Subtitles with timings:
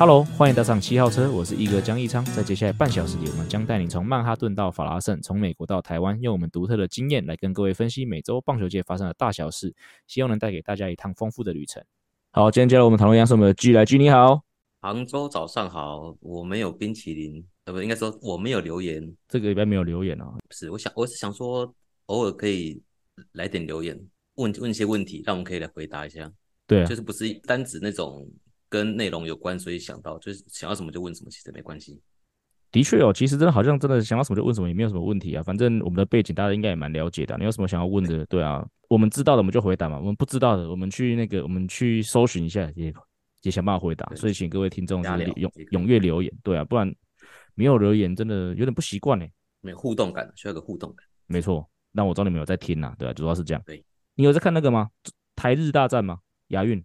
[0.00, 2.24] Hello，欢迎搭上七号车，我是一哥江一昌。
[2.24, 9.74] 在接下来半小时里，我们将带你从曼哈顿到法拉盛，从美国到台湾，用我们独特的经验来跟各位分析美洲棒球界发生的大小事，
[10.06, 11.84] 希望能带给大家一趟丰富的旅程。
[12.30, 14.42] 好，今天接下来我们讨论一我们的 G 来 G，你好，
[14.80, 20.32] 杭州早上好，我没有冰淇淋，呃，不，应该说我没有留言，这个礼拜没有留言哦。
[20.48, 21.70] 不是，我想我是想说，
[22.06, 22.82] 偶尔可以
[23.32, 24.00] 来点留言，
[24.36, 26.32] 问问一些问题，让我们可以来回答一下。
[26.66, 28.26] 对啊，就是不是单指那种。
[28.70, 32.00] 跟内容有关，所以想到就是想要什么就问什么，其实没关系。
[32.72, 35.42] 的确哦，其实真的好像真的想要什么就问什么，也没有什么问题啊。
[35.42, 37.36] 反正我们的背景大家应该也蛮了解的。
[37.36, 38.24] 你有什么想要问的？
[38.26, 42.94] 对啊，我们知道的我们就回答嘛，我们不知道的我们去那个我们去搜寻一下，也
[43.42, 44.06] 也想办法回答。
[44.14, 46.94] 所以请各位听众踊踊跃留言，对啊，不然
[47.56, 49.26] 没有留言真的有点不习惯呢。
[49.62, 51.04] 没有互动感，需要个互动感。
[51.26, 53.60] 没错，那我知道你们有在听呐，对啊，主要是这样。
[53.66, 54.88] 对，你有在看那个吗？
[55.34, 56.20] 台日大战吗？
[56.48, 56.80] 亚运？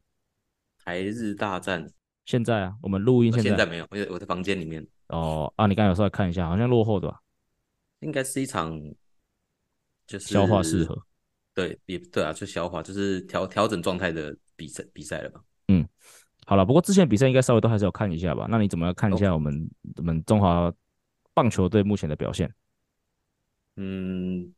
[0.86, 1.91] 台日大战。
[2.25, 4.86] 现在啊，我们录音现在，现在没有，我在我在房间里面。
[5.08, 7.19] 哦啊，你刚才有时候来看一下，好像落后的吧？
[8.00, 8.80] 应该是一场，
[10.08, 11.06] 就是消化适合。
[11.53, 15.41] 对，也对啊，就消化，就是调调整状态的比赛比赛了吧？
[15.67, 15.88] 嗯，
[16.45, 18.47] 好了，不过之前比赛应该稍微都还是要看一下吧？
[18.50, 20.73] 那你怎么样看一下我们、哦、我们中华
[21.33, 22.53] 棒球队目前的表现？
[23.78, 24.53] 嗯，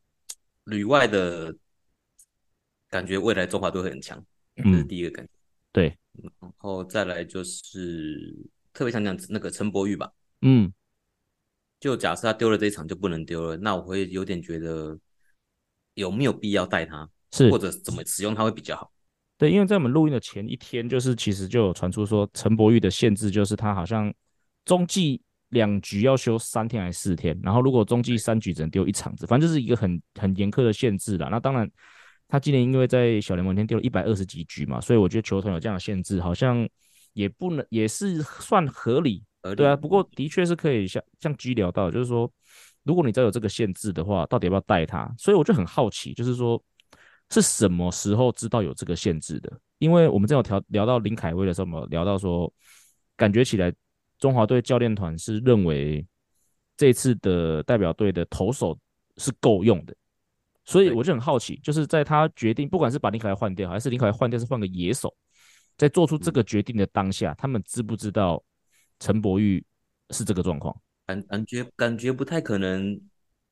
[0.63, 1.55] 旅外的
[2.89, 4.23] 感觉，未来中华队会很强，
[4.55, 5.31] 这是第一个感觉。
[5.31, 5.36] 嗯、
[5.71, 5.97] 对。
[6.41, 8.35] 然后再来就是
[8.73, 10.73] 特别想讲那个陈柏宇吧，嗯，
[11.79, 14.97] 就假设他丢了这一场就不能丢了，那我会有点觉得
[15.93, 18.91] 有没有必要带他，是或者怎么使用他会比较好。
[19.37, 24.11] 对，因为在我们录音的前一天，就是其实就有传出说陈柏宇的限制就是他好像
[24.65, 31.27] 中继两局要休三天还是四天，然后如果中继三局只能丢一场子，反正就是一个很很严苛的限制啦。
[31.29, 31.69] 那当然。
[32.27, 36.67] 他今年因为在小联盟天丢了一百二十几局嘛，所以我觉得球团有这样的限制，好像
[37.13, 39.23] 也不能也是算合理，
[39.55, 39.75] 对啊。
[39.75, 42.29] 不过的确是可以像像 G 聊到，就是说，
[42.83, 45.09] 如果你再有这个限制的话，到底要不要带他？
[45.17, 46.61] 所以我就很好奇，就是说
[47.29, 49.59] 是什么时候知道有这个限制的？
[49.77, 52.51] 因为我们正有聊聊到林凯威的时候，我们聊到说，
[53.15, 53.73] 感觉起来
[54.19, 56.05] 中华队教练团是认为
[56.75, 58.77] 这次的代表队的投手
[59.17, 59.95] 是够用的。
[60.67, 65.15] 所以我就很好奇，就是在他决定，不管是把林凯威换掉，还是林凯威换掉是换个野手，
[65.77, 68.43] 在做出这个决定的当下，他们知不知道
[68.99, 69.65] 陈柏宇
[70.09, 70.75] 是这个状况？
[71.05, 72.99] 感感觉感觉不太可能，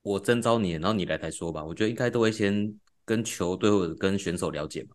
[0.02, 1.64] 我征召你，然后你来才说吧。
[1.64, 4.90] 我觉得应该都会先跟球队或者跟选手了解嘛。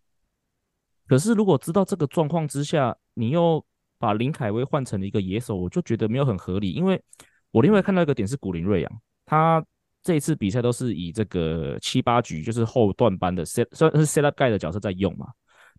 [1.09, 3.65] 可是如果知道这个状况之下，你又
[3.99, 6.73] 把林凯威换成了一个野手，我就觉得没有很合理。
[6.73, 7.03] 因为
[7.51, 9.65] 我另外看到一个点是古林瑞阳，他。
[10.03, 15.27] 这一次比赛都是以这个七八局，就是后段班的 set，算是 set up guy 的角色在用嘛。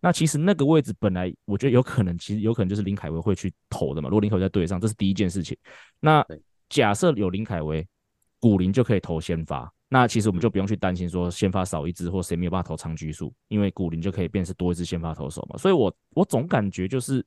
[0.00, 4.08] 那其实那个位置本来我觉得有可能，其实有可能就是林凯威会去投的嘛。
[4.08, 5.56] 如果林凯威在队上，这是第一件事情。
[6.00, 6.24] 那
[6.68, 7.86] 假设有林凯威，
[8.40, 9.72] 古林就可以投先发。
[9.88, 15.56] 那其实我们就不用去担心说先发少一支或谁没有办法投长局数，因为古林就可以变成多一支先发投手嘛。
[15.58, 17.24] 所以我我总感觉就是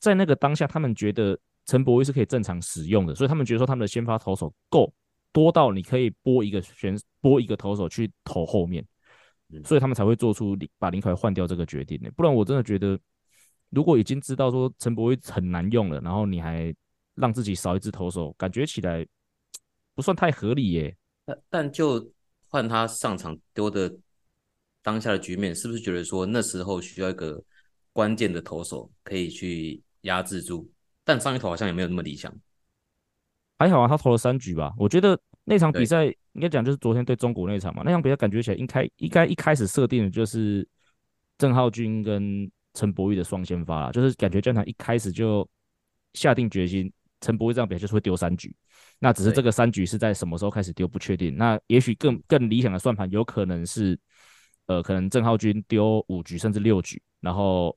[0.00, 4.92] 在那个当下，他们觉得陈柏威是可以正常使用的，所以他们觉得说他们的先发投手够。
[5.32, 8.84] 多到你可以拨一个选拨一个投手去投后面，
[9.64, 12.10] 所以他们才会做出把林凯换掉这个决定的。
[12.12, 12.98] 不然我真的觉得，
[13.70, 16.74] 如果已经知道说陈柏宇很难用了，然后你还
[17.14, 19.06] 让自己少一只投手，感觉起来
[19.94, 20.96] 不算太合理耶。
[21.24, 22.10] 但但就
[22.48, 23.94] 换他上场丢的
[24.82, 27.42] 当下的局面，是不是觉得说那时候需要一个
[27.92, 30.70] 关键的投手可以去压制住？
[31.04, 32.34] 但上一投好像也没有那么理想。
[33.58, 34.72] 还好啊，他投了三局吧。
[34.78, 37.82] 我觉得那场比赛应该讲就是昨天对中国那场嘛。
[37.84, 40.66] 那场比赛感觉起来应该应该一开始设定的就是
[41.38, 45.48] 郑浩君跟陈柏宇的双先发啦，就是感觉这场一开始就
[46.14, 48.54] 下定决心，陈柏宇这样表现就是会丢三局。
[49.00, 51.36] 那只是这个三局是在什么时候开始丢不确定。
[51.36, 53.98] 那也许更更理想的算盘有可能是，
[54.66, 57.76] 呃，可能郑浩君丢五局甚至六局，然后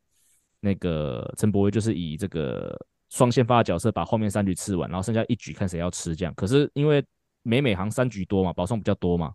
[0.59, 2.79] 那个陈柏宇就是以这个。
[3.11, 6.33] 双先发的角色把后面三局吃完，然后剩下一局看谁要吃这样。
[6.33, 7.05] 可是因为
[7.43, 9.31] 美美行三局多嘛，保送比较多嘛，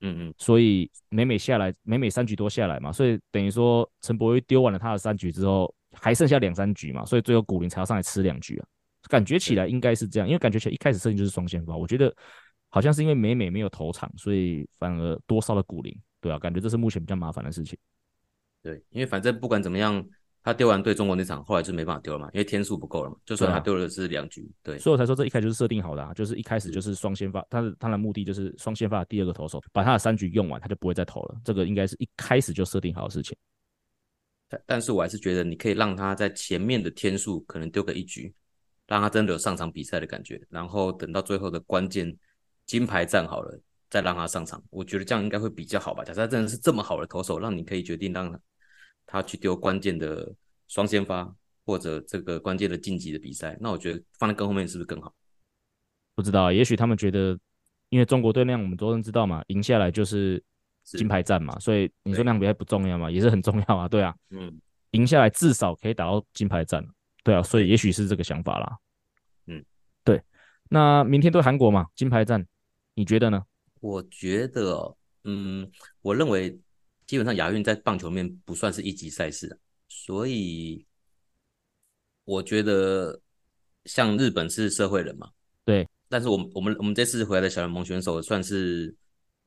[0.00, 8.66] 嗯嗯，所以美美下来，美美三局多下来嘛，所以等于说陈柏宇丢完了他的三局之后，还剩下两三局嘛，所以最后古林才要上来吃两局啊。
[9.08, 12.14] 感觉起来应该是这样，因为感觉起来一开始设定就是双先发，我觉得
[12.70, 17.78] 好像是因为美美没有投场，所以反而多烧了古林，对啊，感觉这是目前比较麻烦的事情。
[18.62, 20.04] 对，因为反正不管怎么样，
[20.42, 23.16] 他丢完对中国那场，后来就没办法丢了嘛，因为天数不够了嘛。
[23.24, 31.40] 就算他丢的是两局，对，啊、对，所以我才说这一开始就是设定好的啊，就是一开始就是双先发，他的他的目的就是双先发的第二个投手把他的三局用完，他就不会再投了。
[31.44, 33.36] 这个应该是一开始就设定好的事情。
[34.48, 38.34] 但但是我还是觉得你可以让他在前面的天数可能丢个一局，
[38.88, 42.12] 让他真的有上场比赛的感觉，然后等到最后的关键
[42.66, 44.60] 金牌战好了，再让他上场。
[44.70, 46.02] 我觉得这样应该会比较好吧。
[46.02, 48.38] 假设他真的是这么好的投手，让你可以决定让
[49.06, 50.34] 他他去丢关键的
[50.68, 51.34] 双先发
[51.64, 55.14] 或者这个关键的晋级的比赛，那我觉得放在更后面是不是更好？
[56.14, 57.38] 不知道，也许他们觉得，
[57.88, 60.42] 因为中国队那样，我们都能知道嘛，赢下来就是。
[60.84, 64.60] 金牌战嘛，所以你说那场比赛不重要嘛，也是很重要啊，对啊，嗯，
[64.90, 66.84] 赢下来至少可以打到金牌战，
[67.22, 68.78] 对啊，所以也许是这个想法啦，
[69.46, 69.64] 嗯，
[70.02, 70.20] 对，
[70.68, 72.44] 那明天对韩国嘛，金牌战，
[72.94, 73.44] 你觉得呢？
[73.78, 75.70] 我觉得，嗯，
[76.00, 76.58] 我认为
[77.12, 80.82] 基本上亚运在棒球面不算是一级赛事，所以
[82.24, 83.20] 我觉得
[83.84, 85.28] 像日本是社会人嘛，
[85.62, 88.96] 对，但是我们我们我们这次回来的小联盟选手算是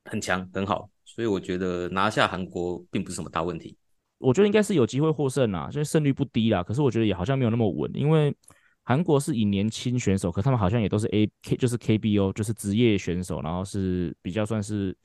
[0.03, 0.88] 很强很好。
[1.06, 3.75] 所以我觉得拿下韩国并不是什么大问题。
[4.19, 6.62] 我觉得应该是有机会获胜啦，因为胜率不低啦。
[6.62, 8.31] 可是我觉得也好像没有那么稳，因为
[8.83, 14.95] 韩国是以年轻选手，可他们好像也都是 A K，就是 KBO，就是职业选手，然后是比较算是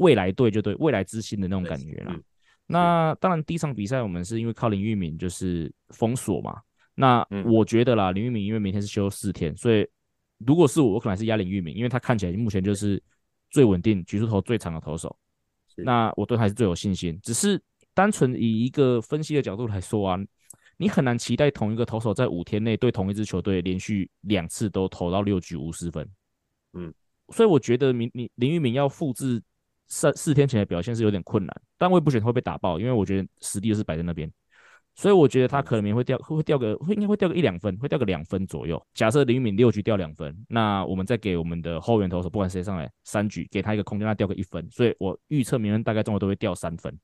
[0.00, 2.18] 未来队，就对未来之星的那种感觉啦。
[2.66, 6.60] 那当然第一场比赛我们是因为靠林玉敏就是封锁嘛。
[6.94, 9.86] 那我觉得啦，林玉敏因为明天是休四天，所以
[10.44, 13.02] 如果是我，我可能还是压林玉敏，因为他看起来目前就是
[13.50, 15.16] 最稳定、局数投最长的投手。
[15.76, 17.60] 那我对他还是最有信心，只是
[17.94, 20.18] 单纯以一个分析的角度来说啊，
[20.76, 26.06] 你很难期待同一个投手在五天内对同一支球队连续两次都投到六局无失分。
[26.74, 26.92] 嗯，
[27.30, 29.42] 所以我觉得明你林玉敏要复制
[29.90, 34.32] 四四天前的表现是有点困难，但我也不选会被打爆，因为我觉得实力就是摆在那边。
[34.96, 38.80] 所以我觉得他可能会掉，会会掉个，会应该会掉个一两分，会掉个两分左右。
[38.92, 44.68] 假设林玉敏六局掉两分，那我们再给我们的后援投手，不管谁上来三局，给他一个空间，他掉个一分。
[44.70, 46.98] 所以我预测明天大概中国都会掉三分。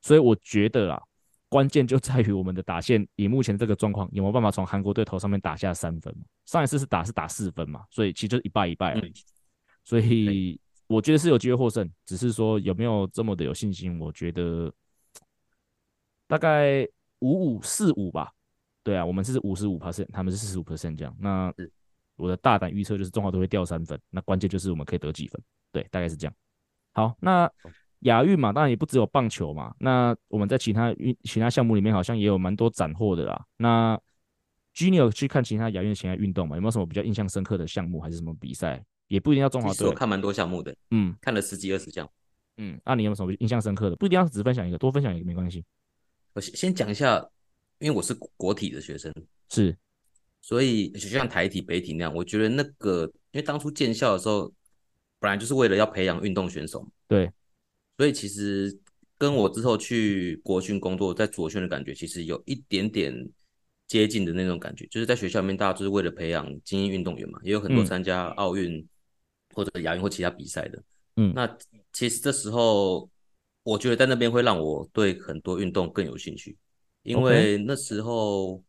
[0.00, 1.00] 所以我觉得啊，
[1.48, 6.14] 关键就在于我们的打线，以目前这个状况，有没有办法从韩国队头上面打下三分？
[6.44, 9.12] 上一次是打是打四分嘛，所以其实就是一败一败而已。
[9.84, 10.60] 所以
[10.92, 13.98] 我觉得是有机会获胜，只是说有没有这么的有信心？
[13.98, 14.72] 我觉得
[16.26, 16.86] 大概。
[17.24, 18.32] 五五四五吧，
[18.82, 21.16] 对啊，我们是五十五 percent，他们是四十五 percent 这样。
[21.20, 21.54] 那
[22.16, 25.40] 我的大胆预测就是中华都会掉三分，那关键就是我们可以得几分，
[25.70, 26.34] 对，大概是这样。
[26.90, 27.48] 好，那
[28.00, 33.46] 亚运嘛，当然也不只有棒球嘛，那我们在其他运其他项目里面好像也有蛮多斩获的啦。
[33.56, 33.96] 那
[34.74, 38.84] Gene 去看其他亚运其他运动嘛，有没有什么比较印象深刻的项目，还是什么比赛？
[39.12, 39.86] 也不一定要中华队。
[39.86, 42.10] 我看蛮多项目的，嗯，看了十几二十项，
[42.56, 43.96] 嗯，那你有什么印象深刻的？
[43.96, 45.62] 不一定要只分享一个，多分享一个没关系。
[46.32, 47.22] 我先先讲一下，
[47.78, 49.12] 因为我是国体的学生，
[49.50, 49.76] 是，
[50.40, 54.50] 所以就像台体、北体那样，我觉得那个，因为当初建校的时候，
[55.20, 57.30] 本来就是为了要培养运动选手，对，
[57.98, 58.74] 所以其实
[59.18, 63.14] 跟我之后去国训工作，在左训的感觉，其实有一点点
[63.86, 68.88] 接近的那种感觉，就是在学校里面，大家就是为了培养精英运动员嘛，也有很多参加奥运
[69.52, 70.82] 或者亚运或其他比赛的，
[71.16, 71.58] 嗯，那
[71.92, 73.08] 其实这时候。
[73.64, 76.58] 我觉得在那边会让我对很多运动更有兴趣，
[77.04, 78.60] 因为那时候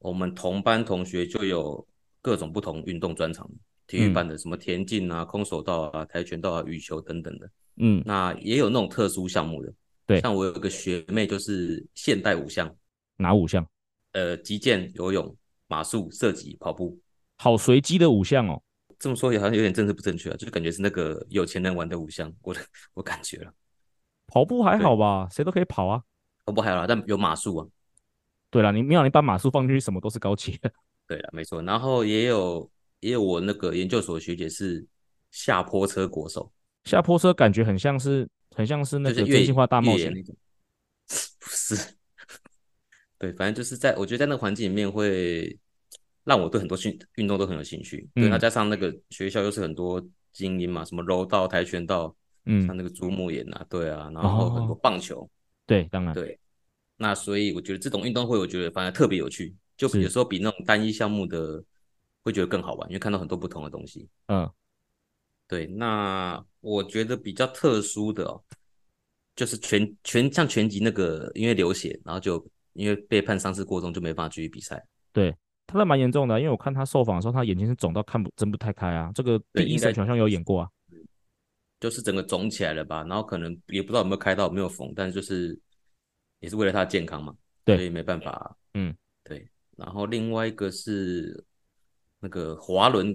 [0.00, 1.86] 我们同班同学就有
[2.20, 3.48] 各种不同运动专长，
[3.86, 9.72] 体育班的什么田径啊、空手道啊、跆拳道啊、羽球等等的，嗯，那也有那种特殊项目的，
[10.06, 12.68] 对，像我有个学妹就是现代五项，
[13.18, 13.64] 哪五项？
[14.10, 15.36] 呃，击剑、游泳、
[15.68, 16.98] 马术、射击、跑步，
[17.36, 18.60] 好随机的五项哦。
[19.02, 22.54] 这么说也好像有点政治不正确啊，就是感觉是那个有钱人玩的五项，我
[22.94, 23.52] 我感觉了。
[24.28, 26.04] 跑步还好吧，谁都可以跑啊。
[26.44, 27.66] 跑步还好啦，但有马术啊。
[28.48, 30.72] 对了，你没有你把马术放进去，什么都是高级的。
[31.08, 31.60] 对了，没错。
[31.62, 34.86] 然后也有也有我那个研究所学姐是
[35.32, 36.52] 下坡车国手。
[36.84, 40.32] 下坡车感觉很像是很像是那个真心话大冒险那种。
[41.40, 41.94] 不是。
[43.18, 45.58] 对，反正就是在我觉得在那个环境里面会
[46.24, 48.08] 让我对很多训运动都很有兴趣。
[48.14, 52.14] 对，那加上那个学校又是很多精英嘛，什么柔道、跆拳道。
[52.44, 55.30] 嗯，像那个珠穆眼啊，对啊，然后很多棒球，哦、
[55.64, 56.36] 对，当然对。
[56.96, 61.62] 那所以我觉得这种运动会，我觉得反而特别有趣，就有时候比那种单一项目的
[62.24, 64.08] 会觉得更好玩，因为看到很多不同的东西。
[64.26, 64.50] 嗯，
[65.46, 65.68] 对。
[65.68, 68.42] 那我觉得比较特殊的哦，
[69.36, 74.84] 就是拳拳像拳击那个，因为流血，然后就因为被判伤势过重，就没办法继续比赛。
[75.12, 75.32] 对，
[75.66, 79.10] 他那蛮严重的，因为我看他受访的时候，他眼睛是肿到看不睁不太开啊。
[79.14, 80.68] 这个第一神好像有演过啊。
[81.80, 85.58] 就是整个肿起来了吧，然后可能也不知道有没有开到，有没有缝，但是就是
[86.38, 89.48] 也是为了他的健康嘛，对，所以没办法，嗯，对。
[89.76, 91.44] 然后另外一个是
[92.20, 93.08] 那个滑轮，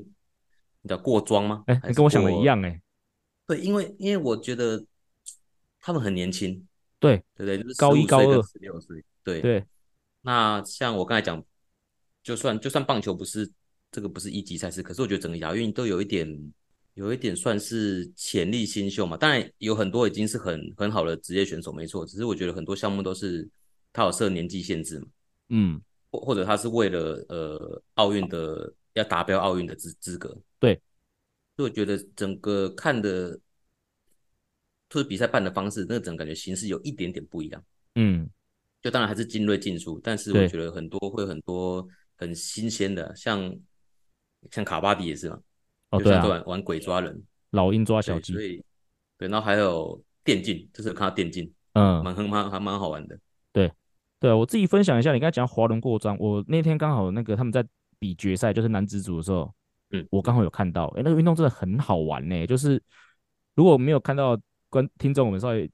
[0.81, 1.63] 你叫过桩吗？
[1.67, 2.81] 哎，你跟我想的一样哎、欸。
[3.45, 4.83] 对，因为因为我觉得
[5.79, 6.67] 他们很年轻，
[6.99, 9.63] 对对对，就是高一高二十六岁，对对。
[10.23, 11.41] 那像我刚才讲，
[12.27, 13.50] 就算就算棒球不是
[13.91, 16.53] 这个不是一级赛事，可是我觉得整个亚运都有一点。
[16.98, 22.03] 有一点算是潜力新秀嘛，当然有很多已经是很很好的职业选手，没错。
[22.03, 23.48] 只是我觉得很多项目都是
[23.93, 25.05] 他有设年纪限制嘛，
[25.50, 25.79] 嗯，
[26.10, 30.74] 或或者他是为了呃奥运的要达标奥运的资资格，对。
[31.55, 33.39] 所以我觉得整个看的，
[34.89, 38.27] 就是比赛办的方式，那整个感觉形式有一点点不一样，嗯。
[38.81, 43.55] 就当然还是精锐尽出，但是我觉得很多会有很多很新鲜的，像
[44.51, 45.39] 像卡巴迪也是嘛。
[45.91, 48.63] 哦，对啊，玩玩鬼抓人，老鹰抓小鸡，对，
[49.17, 53.17] 对，然后还有电竞，就是看到电竞，嗯，蛮很蛮还蛮好玩的，
[53.53, 53.71] 对，
[54.19, 57.65] 对，我自己分享一下，你刚才讲滑轮过桩，我那天刚好那个他们在
[58.00, 59.50] 比决赛，就是男子组的时候，
[59.91, 62.81] 嗯，我刚好有看到，哎，那个运动真的很好玩呢，就是
[63.55, 64.38] 如果没有看到
[64.69, 65.71] 观听众，我们稍微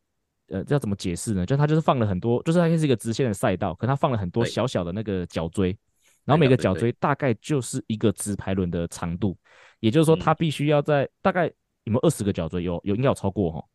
[0.50, 1.44] 呃，这要怎么解释呢？
[1.44, 5.76] 就他就是放了很多，就是它是一个直线的赛道，可他放了很多小小的那个角锥，
[6.26, 9.38] 然后每个角锥大概就是一个直排轮的长度。
[9.80, 11.46] 也就是说，它必须要在大概
[11.84, 12.64] 有没有二十个角锥？
[12.64, 13.66] 有有应该有超过哈，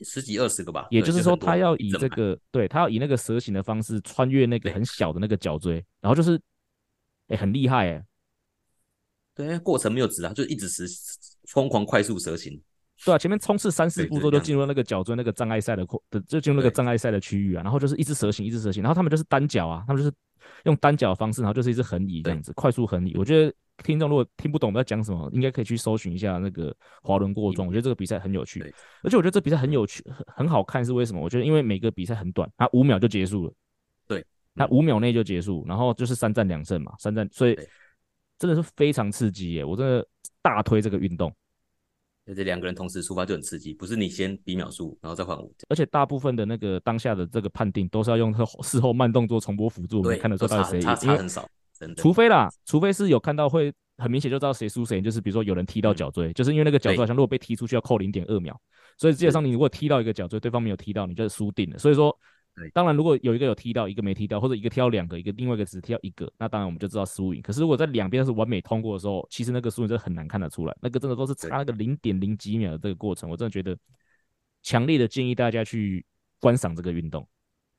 [0.00, 0.88] 十几二十个吧。
[0.90, 6.40] 也就是说，它要以这个对它要以那个蛇形的方式穿越那个很小的那个角锥，然后就是
[7.28, 8.04] 哎很厉害哎。
[9.34, 10.84] 对，过程没有直啊，就一直是
[11.48, 12.60] 疯狂快速蛇形。
[13.04, 20.14] 对啊，前面冲刺三四步之后就进入那个角锥那个障碍赛的的就进入那个障碍赛的区域啊，然后就是一只蛇形一只蛇形，然后他们就是单脚啊，他们就是
[20.64, 23.14] 用单脚的方式，然后就是一只横移这样子，快速横移。
[23.16, 23.52] 我觉得。
[23.84, 27.68] 听众如果听不懂我们在讲什么，应该可以去搜寻一下那个滑轮过庄。
[27.68, 28.62] 我觉得这个比赛很有趣，
[29.02, 30.82] 而且我觉得这比赛很有趣，很很好看。
[30.82, 31.20] 是为什么？
[31.20, 33.52] 我觉得因为每个比赛很短，它五秒就结束了。
[34.08, 34.24] 对，
[34.54, 37.54] 它五秒内就结束，然后就是三战两胜嘛，三战，所以
[38.38, 39.62] 真的是非常刺激耶！
[39.62, 40.08] 我真的
[40.40, 41.30] 大推这个运动。
[42.26, 45.50] 而且两个人同时出发就很刺激，不是你先比秒数，然后再换我。
[45.68, 51.48] 而且大部分的那个当下的这个判定都是要用 事后慢动作重播辅助，我们看得出到底谁赢，差差很少。
[51.96, 58.58] 除非啦，除非是有看到会很明显就知道谁输谁赢，就是比如说有人踢到脚锥，嗯、就是因为那个脚锥好像如果被踢出去要扣零点二秒，
[58.96, 61.78] 所以基本上你如果踢到一个脚锥，对方没有踢到，你就输定了。
[61.78, 62.16] 所以说，
[62.72, 67.42] 当然如果有一个有踢到，一个没踢到，或者一个踢到两个，一个另外一个只踢到一个，那当然我们就知道输赢。
[67.42, 73.76] 可是如果在两边都是完美通过的时候，其实那个输赢真的很难看得出来，那个真的都是差那个零点零几秒的这个过程，我真的觉得
[74.62, 76.04] 强烈的建议大家去
[76.40, 77.28] 观赏这个运动。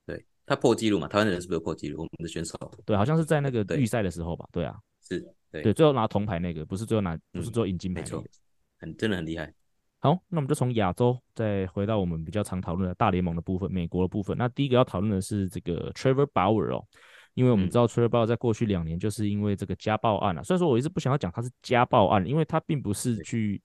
[0.05, 1.07] 对他破纪录嘛？
[1.07, 1.99] 台湾的人是不是有破纪录？
[1.99, 2.55] 我们的选手
[2.85, 4.47] 对，好像是在那个预赛的时候吧？
[4.51, 5.19] 对，啊，是
[5.51, 8.29] 对，对，最后拿铜牌那个，不是最后拿，不是最后赢金牌那个，嗯、
[8.77, 9.51] 很真的很厉害。
[9.99, 14.37] 好，那我们就从亚洲再回到我们比较常讨论的大联盟的部分，美国的部分。
[14.37, 16.85] 那第一个要讨论的是这个 Trevor Bauer 哦，
[17.33, 23.61] 因为我们知道 Trevor Bauer 在过去两年就是因为这个家暴案啊，虽然说我一直不想要讲他是家暴案，因为他并不是去，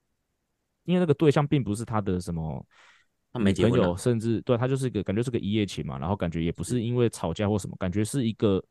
[0.84, 2.64] 因为那个对象并不是他的什么。
[3.34, 6.82] 他没结婚，有甚至对他就是一个感觉是个一夜情嘛，然后感觉也不是。
[6.82, 8.62] 因为吵架或什么，感觉是一个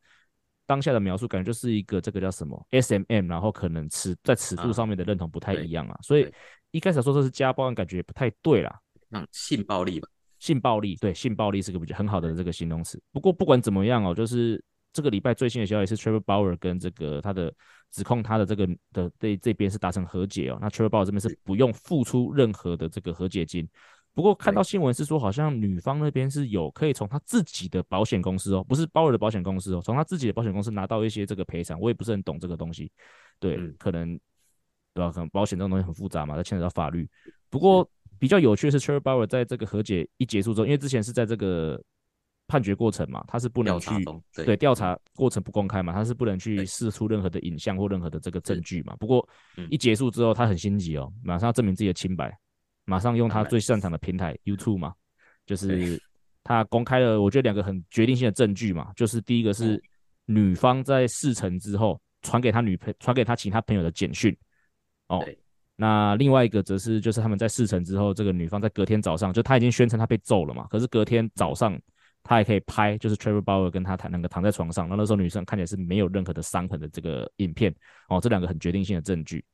[0.66, 6.32] 当下的描述，感觉就是一个这个叫什么 SMM，然后可能尺在尺度上面的认同不太一样啊，所以
[6.72, 8.80] 一开始说这是家暴案，感觉也不太对啦。
[9.10, 13.00] 嗯，性暴力吧，性暴力，对，性暴力是个比较很好的这个形容词。
[13.12, 14.62] 不过不管怎么样哦，就是
[14.92, 17.52] 这个礼拜最新的消息是 Trevor Bauer 跟这个他的
[17.90, 23.68] 指控他的这个的这这边是达成和解哦，那 Trevor Bauer 这边是不用付出任何的这个和解金。
[24.14, 31.80] 不过看到新闻是说，好像女方那边是有可以从她自己的保险公司哦，不是鲍尔的保险公司哦，从她自己的保险公司拿到一些这个赔偿。
[31.80, 32.92] 我也不是很懂这个东西，
[33.40, 34.20] 对，嗯、可能
[34.94, 35.10] 对吧？
[35.10, 37.08] 可能保险这种东西很复杂嘛，它牵扯到法律。
[37.50, 41.82] 不过比较有趣的是，Trevor Bauer 在这个和解一结束之后，因为之前是在这个
[42.46, 43.90] 判决过程嘛，他是不能去
[44.44, 48.94] 对调查过程不公开嘛，他是不能去释出任何的影像或任何的这个证据嘛。
[48.96, 49.26] 不过
[49.70, 52.36] 一结束之后，他很心急哦，马上要证明自己的清白。
[52.84, 54.92] 马上用他最擅长的平台 YouTube 嘛，
[55.46, 56.00] 就是
[56.42, 59.80] 他公开了，我觉得两个很决定性的证据嘛，就是第一个是
[60.26, 64.36] 女方在事成之后传给他女朋传给他其他朋友的简讯，
[65.18, 65.24] 哦，
[65.76, 71.78] 那另外一个则是就是他们在事成之后，这个女方在隔天早上就她已经宣称她被揍了嘛，可是隔天早上
[72.22, 77.74] 她还可以拍，就是 Trevor Bauer 跟她谈那个躺在床上，那那时候女生看起来是没有任何的伤痕的这个影片，
[78.08, 79.44] 哦，这两个很决定性的证据。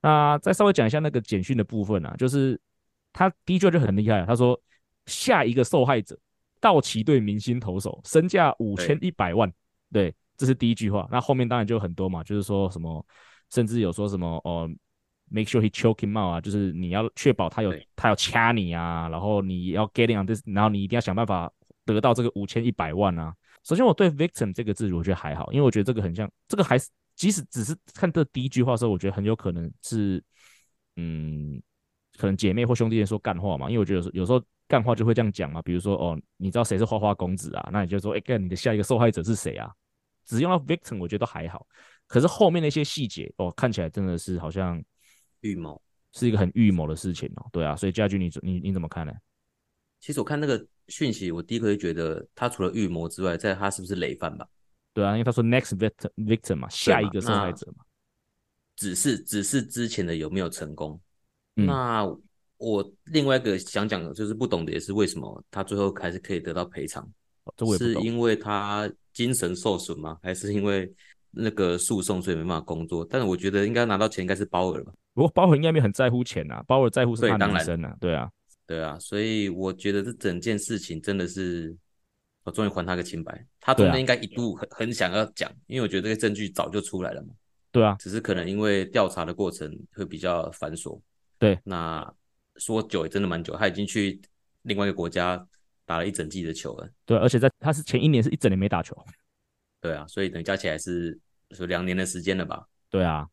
[0.00, 2.60] 那再稍微讲一下那个简讯的部分啊，就是。
[3.14, 4.58] 他第一句就很厉害，他说
[5.04, 6.18] 下一个受害者
[6.58, 9.46] 道奇队明星投手身价五千一百万，
[9.92, 11.06] 对，对，这是第一句话。
[11.12, 13.04] 那后面当然就很多嘛，就是说什么，
[13.50, 14.66] 甚至有说什么哦
[15.32, 21.50] ，make sure he choke him out 啊，就是你要确保他有他要掐你啊，然后你要 getting on this，然后你一定要想办法
[21.84, 23.34] 得到这个五千一百万啊。
[23.64, 30.22] 首先，我对 victim 这个字我觉得还好，因为我觉得这个很像，这个还是即使只是看这第一句话的时候，我觉得很有可能是，
[30.96, 31.62] 嗯，
[32.18, 37.68] 可能姐妹或兄弟间说干话嘛，因为我觉得有时候干话就会这样讲嘛，比如说哦，你知道谁是花花公子啊？
[37.72, 39.70] 那你就说，哎，干你的下一个受害者是谁啊？
[40.24, 41.66] 只用到 victim，我觉得都还好，
[42.06, 44.82] 可是后面那些细节哦，看起来真的是好像
[45.42, 45.80] 预谋，
[46.12, 47.46] 是一个很预谋的事情哦。
[47.52, 49.12] 对啊，所以家駒你你你怎么看呢？
[50.00, 50.66] 其实我看那个。
[50.88, 54.46] 讯息，我第一个就觉得他除了预谋之外，在他是不是累犯吧？
[54.92, 57.84] 对啊，因为他说 next victim victim 嘛，下一个受害者嘛。
[58.74, 61.00] 只是只是之前的有没有成功？
[61.54, 62.04] 嗯、那
[62.56, 67.08] 我另外一个想讲的就是不懂的也是为什么他最后还是可以得到赔偿？
[67.44, 70.18] 哦、是因为他精神受损吗？
[70.20, 70.92] 还是因为
[71.32, 73.04] 那个诉讼所以没办法工作？
[73.10, 74.92] 但是我觉得应该拿到钱应该是鲍尔吧？
[75.14, 78.30] 不过鲍尔应该没很在乎钱啊，鲍尔在乎是他名声啊，对啊。
[78.64, 81.76] 对啊，所以我觉得这整件事情真的是，
[82.44, 83.44] 我终于还他个清白。
[83.60, 87.34] 他中间应该一度很很想要讲，因为我觉得这个证据早就出来了嘛。
[87.70, 90.98] 对啊，只是可能因为调查的过程会比较繁琐。
[91.38, 92.10] 对，那
[92.56, 94.18] 说久也真的蛮久，他已经去
[94.62, 95.44] 另外一个国家
[95.84, 96.88] 打了一整季的球了。
[97.04, 98.96] 对，而且在他是前一年是一整年没打球。
[99.82, 101.18] 对啊，所以等于加起来是
[101.50, 102.66] 说两年的时间了吧？
[102.88, 103.28] 对啊，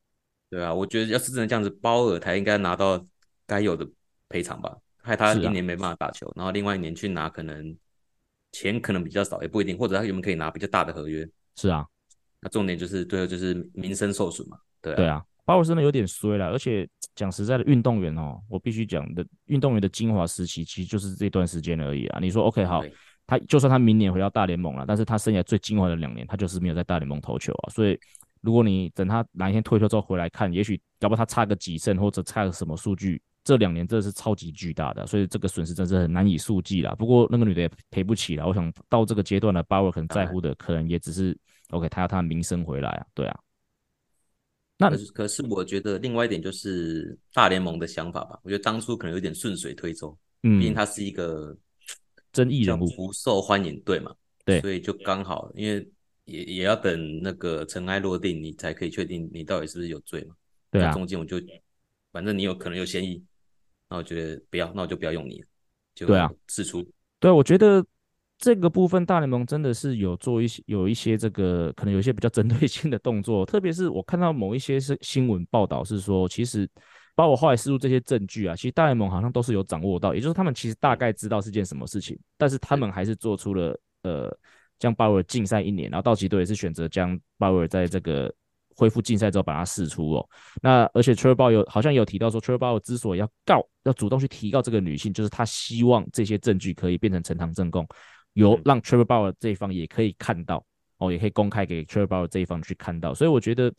[0.50, 3.06] 对啊，我觉得要是真的这样子，包尔才应该拿到
[3.46, 3.88] 该有的
[4.28, 4.76] 赔偿吧。
[5.02, 7.76] 害他一年没办法打球，啊、然后另外一年去拿，可能
[8.52, 11.28] 钱可能比较少，也不一定，或者他有没有可以拿比较大的合约？
[11.56, 11.86] 是啊，
[12.42, 14.58] 那重点就是最后就是名声受损嘛。
[14.82, 22.20] 对啊，对啊，鲍尔真的有点衰了，而且讲实在的，运动员哦，我必须讲的，运动员的精华时期其实就是这段时间而已啊。
[22.20, 22.84] 你说 OK 好，
[23.30, 27.70] 他就算他明年回到大联盟了，但是他生涯最精华的两年，他就是没有在大联盟投球啊。
[27.70, 28.00] 所以
[28.42, 33.22] 如果你等他哪一天退休之后回来看，也许要不他差个几胜或者差个什么数据。
[33.42, 36.94] 这两年真的是超级巨大的，所以这个损失真是很难以数计啦。
[36.94, 38.46] 不过那个女的也赔不起了。
[38.46, 41.36] 我想到这个阶段的巴尔可能在乎的可能也只是
[41.70, 43.40] OK，他要他的名声回来啊，对啊。
[44.78, 48.40] 那可是我觉得另外一点就是大联盟的想法吧。
[48.44, 51.56] 我觉得当初可能有点顺水推舟，嗯，毕竟他是一个
[52.32, 54.14] 争议人物，不受欢迎，对嘛？
[54.46, 55.88] 对，所以就刚好，因为
[56.26, 60.36] 也也要等那个尘埃落定，你才可以确定你到底是不是有罪嘛。
[60.72, 61.38] 对啊，中间我就
[62.12, 63.24] 反正你有可能有嫌疑。
[63.90, 65.48] 那我觉得不要，那我就不要用你了。
[65.96, 66.88] 就对啊，释出。
[67.20, 67.84] 对，我觉得
[68.38, 73.46] 这个部分大联盟真的是有做一些，有一些这个可能有一些比较针对性的动作。
[73.46, 76.70] 特别是我看到某一些是新闻报道是说，其实
[77.20, 84.34] 包括后来输入这些证据啊，其实大联盟好像都是有掌握到，也就是他们其实大概知道是件什么事情，但是他们还是做出了呃
[84.78, 88.34] 将鲍尔禁赛一年，然后道奇队也是选择将鲍尔在这个。
[88.76, 90.30] 恢复禁赛之后把他释出哦，
[90.62, 97.86] 那而且 Trevor Bauer 有好像有提到说 Trevor Bauer 之所以要告，要主动去提告这个女性，就是他希望这些证据可以变成呈堂证供，
[98.36, 100.66] 由让 Trevor Bauer 这一方也可以看到
[100.98, 103.14] 哦，也可以公开给 Trevor Bauer 这一方去看到。
[103.14, 103.70] 所以我觉得，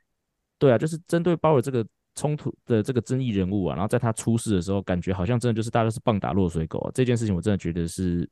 [0.58, 1.82] 对啊，就是针对鲍尔这个
[2.14, 6.90] 冲突的这个争议人物啊，然后在他出事的时候，感觉好像真的就是大家是棒打落水狗啊。
[6.94, 8.28] 这件事情我真的觉得是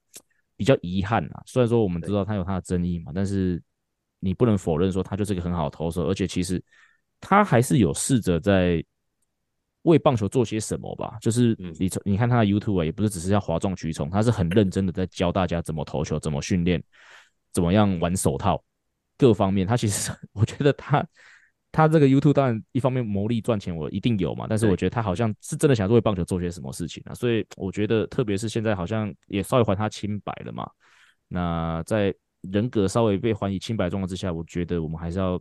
[0.57, 1.43] 比较遗憾啊。
[1.47, 3.62] 虽然说我们知道他有他的争议嘛，但是。
[4.21, 6.61] 你不能否认说他就是一个很好的投手，而且其实
[7.21, 8.85] 他还是有试着在
[9.83, 11.17] 为棒球做些什么吧。
[11.21, 16.83] 就是你你看他的 YouTube 啊，也不是只是要哗众取宠，他是很认真的在教大家怎么投球、怎么训练、
[17.53, 18.61] 怎么样玩手套，
[19.17, 19.64] 各方面。
[19.64, 21.07] 他其实 我觉得他
[21.70, 24.46] 他这个 YouTube 当然一方面牟利赚钱，我一定有嘛。
[24.48, 27.14] 但是我觉得他好像是真的想为棒球做些什么事情啊。
[27.14, 30.68] 所以我觉得，特别是现在好像也稍微还他清白了嘛。
[31.28, 35.40] 那在人格稍微被还以清白状况之下，我觉得我们还是要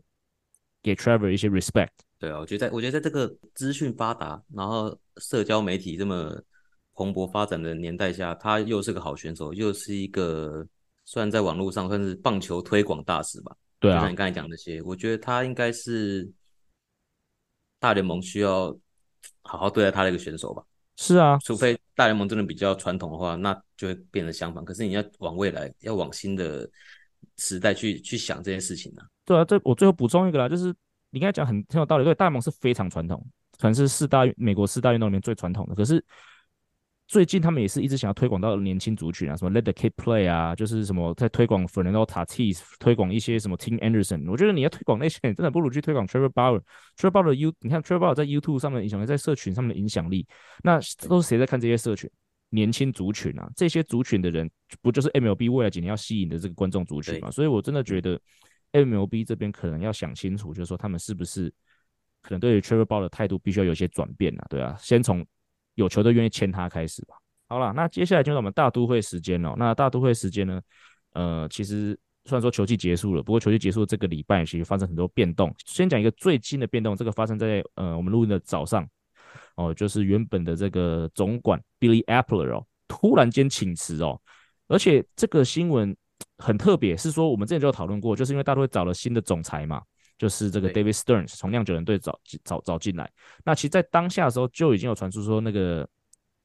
[0.83, 1.89] 给 Trevor 一些 respect。
[2.19, 6.35] 对啊，我觉得在我觉得在这个资讯发达，然后社交媒体这么
[6.93, 10.67] 蓬勃发展的年代下，他又是个好选手，又是一个
[11.05, 13.55] 虽然在网络上算是棒球推广大使吧。
[13.79, 16.29] 对啊，就像你刚才讲那些，我觉得他应该是
[17.79, 18.75] 大联盟需要
[19.43, 20.63] 好好对待他的一个选手吧。
[20.95, 24.65] 是啊，除非大联盟真的比较传统的话，那就会变得相反。
[24.65, 26.67] 可是你要往未来，要往新的
[27.37, 29.07] 时代去去想这件事情呢、啊？
[29.23, 30.73] 对啊，这我最后补充一个啦，就是
[31.11, 32.03] 你刚才讲很很有道理。
[32.03, 33.23] 对，大联盟是非常传统，
[33.59, 35.75] 可能是四大美国四大运动里面最传统的。
[35.75, 36.03] 可是
[37.07, 44.29] 最近他们也是一直想要推广到年轻族群啊，什么 Let the Kid Play 啊，就是什么在推广 Fernando Tatis，推广一些什么 Tim Anderson。
[44.29, 46.61] 我觉得你要推广那些，真的不如去推广 Trevor Bauer。
[46.97, 50.27] Trevor Bauer 的 U，你看 Trevor Bauer 在 YouTube 上面的影响力，在社群上面的影响力，
[50.63, 52.09] 那都是谁在看这些社群？
[52.49, 54.49] 年轻族群啊，这些族群的人，
[54.81, 57.29] 不就是 MLB 未来几年要吸引的这个观众族群嘛？
[57.29, 58.19] 所以我真的觉得
[58.71, 61.53] MLB 这边可能要想清楚，就是说他们是不是
[62.21, 64.47] 可能对于 Trevor Bauer 的态度必须要有些转变啊？
[64.49, 65.25] 对啊，先从
[65.77, 67.15] 有球队愿意签他开始吧。
[67.47, 69.53] 好了，那接下来就是我们大都会时间哦。
[69.57, 70.61] 那大都会时间呢？
[71.13, 75.53] 呃，其实虽然说球季结束了，不过球季结束这个礼拜其实发生很多变动。
[75.65, 78.85] 先讲一个最近的变动，这个发生在呃我们录音的早上
[79.55, 84.19] 哦，就是原本的这个总管 Billy Apple 哦，突然间请辞哦，
[84.67, 85.95] 而且这个新闻
[86.37, 89.81] 很特别，是说我们之前就有讨论过，就是因为大都会找了新的总裁嘛，
[90.17, 93.11] 就是这个 David Stearns 从酿酒人队找找找进来。
[93.43, 95.87] 那其实，在当下的时候就已经有传出说那个。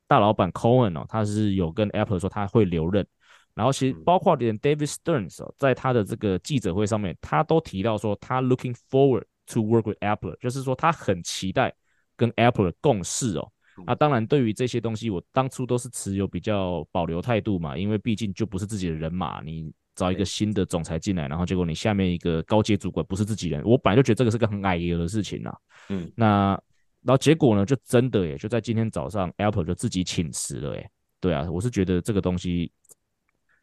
[0.08, 3.06] 大老板 Cohen 哦，他是有跟 Apple 说他会留任，
[3.54, 11.74] 然后其实包括连 David Stearns 哦，在他的这个记者会上面，他都提到说他 looking forward to work with Apple，就是说他很期待
[12.14, 13.52] 跟 Apple 的共事哦。
[13.86, 25.54] 那当然，对于这些东西，我当初都是持有比较保留态度嘛，因为毕竟就不是自己的人马，你找一个新的总裁进来，然后结果你下面一个高阶主管不是自己人，我本来就觉得这个是个很矮油的事情呐。
[25.88, 26.60] 嗯，那。
[27.04, 32.70] 然后结果呢，就真的耶，就在今天早上，Apple 就自己请辞了，哎，对啊，我是觉得这个东西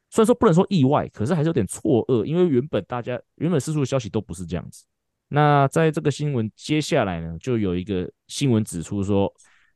[0.10, 4.84] 虽然说不能说意外，可是还是有点错愕，因为原本大家原本四处的消息都不是这样子。
[5.30, 9.34] 那在这个新闻接下来呢，就有一个新闻指出说，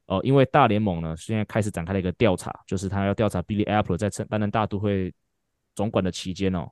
[0.08, 5.14] 哦、呃，因为大联盟呢现在开始展开了一个调查，就是他要调查 Billy Apple 在担任大都会
[5.76, 6.70] 总管的期间哦，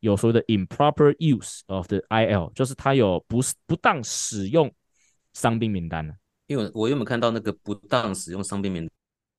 [0.00, 4.72] 有所谓的 improper use of the IL，就是他有不是不当使用
[5.32, 6.14] 伤兵名单呢。
[6.46, 8.88] 因为我有没有看到那个不当使用伤兵名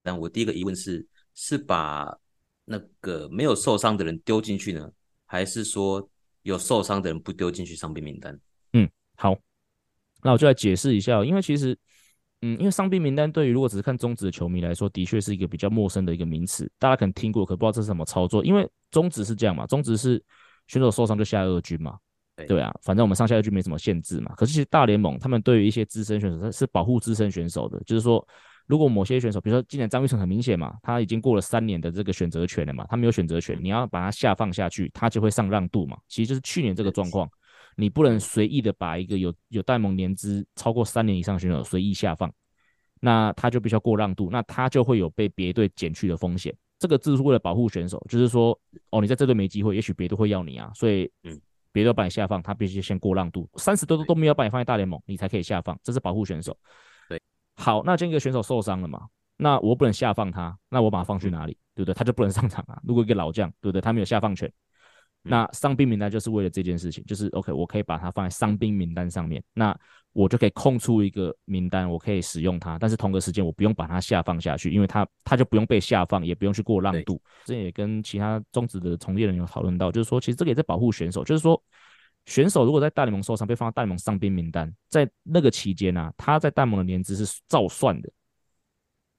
[0.02, 0.18] 单？
[0.18, 2.18] 我第一个疑问是：是把
[2.66, 4.92] 那个没有受伤的人丢进去呢，
[5.26, 6.10] 还是说
[6.42, 8.40] 有受伤的人不丢进去伤兵名单？
[8.74, 9.38] 嗯，好，
[10.24, 11.24] 那我就来解释一下。
[11.24, 11.78] 因为其实，
[12.42, 18.44] 嗯，因为伤病名单对于如果只是看中职的球迷来说，的确是一个比较陌生的一个名词，大家可能听过，可不知道这是什么操作。
[18.44, 20.22] 因为中职是这样嘛，中职是
[20.68, 21.98] 选手受伤就下二军嘛。
[22.48, 24.34] 对啊，反正我们上下二军没什么限制嘛。
[24.36, 27.80] 可是其实大联盟他们对于一些资深选手，他是保护资深选手的。
[27.86, 28.28] 就是说，
[28.68, 35.98] 如果某些选手，比如说今年张玉成很明显嘛，他已经过了三年的这个选择权了嘛，他没有选择权，你要把他下放下去，他就会上让渡嘛。
[36.10, 37.30] 其实就是去年这个状况，
[37.76, 42.32] 你不能随意的把一个有有大联盟年资超过三年以上的选手随意下放，
[43.00, 46.56] 那他就必须要过让渡，那他就会有被别队减去的风险。
[46.80, 48.60] 这个只是为了保护选手，就是说，
[48.90, 51.40] 哦，你在这队没机会，也许别队会要你啊，所以嗯。
[51.72, 56.58] 别队把你下放，他必须先过让渡，三十多都都没有把你放在大联盟，你才可以下放，这是保护选手。
[57.10, 57.22] 对，
[57.58, 59.08] 好，那这个选手受伤了嘛？
[59.36, 61.58] 那我不能下放他，那我把他放去哪里？
[61.74, 61.94] 对不对？
[61.94, 62.80] 他就不能上场啊。
[62.86, 63.82] 如果一个老将，对不对？
[63.82, 64.50] 他没有下放权，
[65.28, 69.78] 那伤兵名单就是为了这件事情，就是 OK，我可以把它放在伤兵名单上面，那
[70.14, 77.22] 我就可以空出一个名单，我可以使用它，但是同个时间我不用把它下放下去，因为它它就不用被下放，也不用去过让渡。
[77.44, 81.62] 这也跟其他中职的从业人员讨论到，就是说其实这个也在保护选手，就是说
[82.26, 88.10] 选手如果在大联盟受伤被放到大联盟伤兵名单，在那个期间呢、啊，他在大联盟的年资是照算的。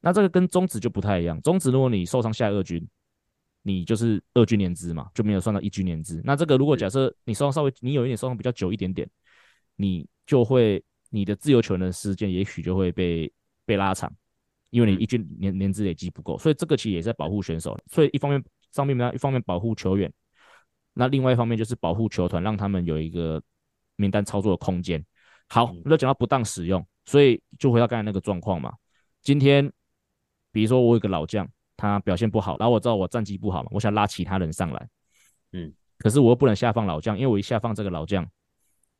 [0.01, 2.87] 那这个跟中职就不太一样，中职如果你受伤下二军，
[3.67, 6.23] 你就是二军年资嘛，就没有算到一军年资。
[6.23, 9.11] 那这个如果假设你受伤稍微你有一点受伤比较久一点点，
[9.75, 13.33] 你就会你的自由球员的时间也许就会被
[13.65, 14.09] 被拉长，
[14.71, 17.77] 因为你一军年年资累积不够，所以这个其实也在保护选手。
[17.89, 20.13] 所以一方面伤兵名单，一方面保护球员，
[20.95, 23.43] 那另外一方面就是保护球团，让他们有一个
[23.97, 25.05] 名单操作的空间。
[25.49, 28.73] 好，那讲到不当使用，所以就回到刚才那个状况嘛。
[29.23, 29.73] 今天
[30.53, 34.89] 比如说我有个老将，他表现不好，然后我知道我战绩不好嘛，我想拉其他人上来，
[35.53, 38.27] 嗯，可是我又不能下放老将，因为我一下放这个老将。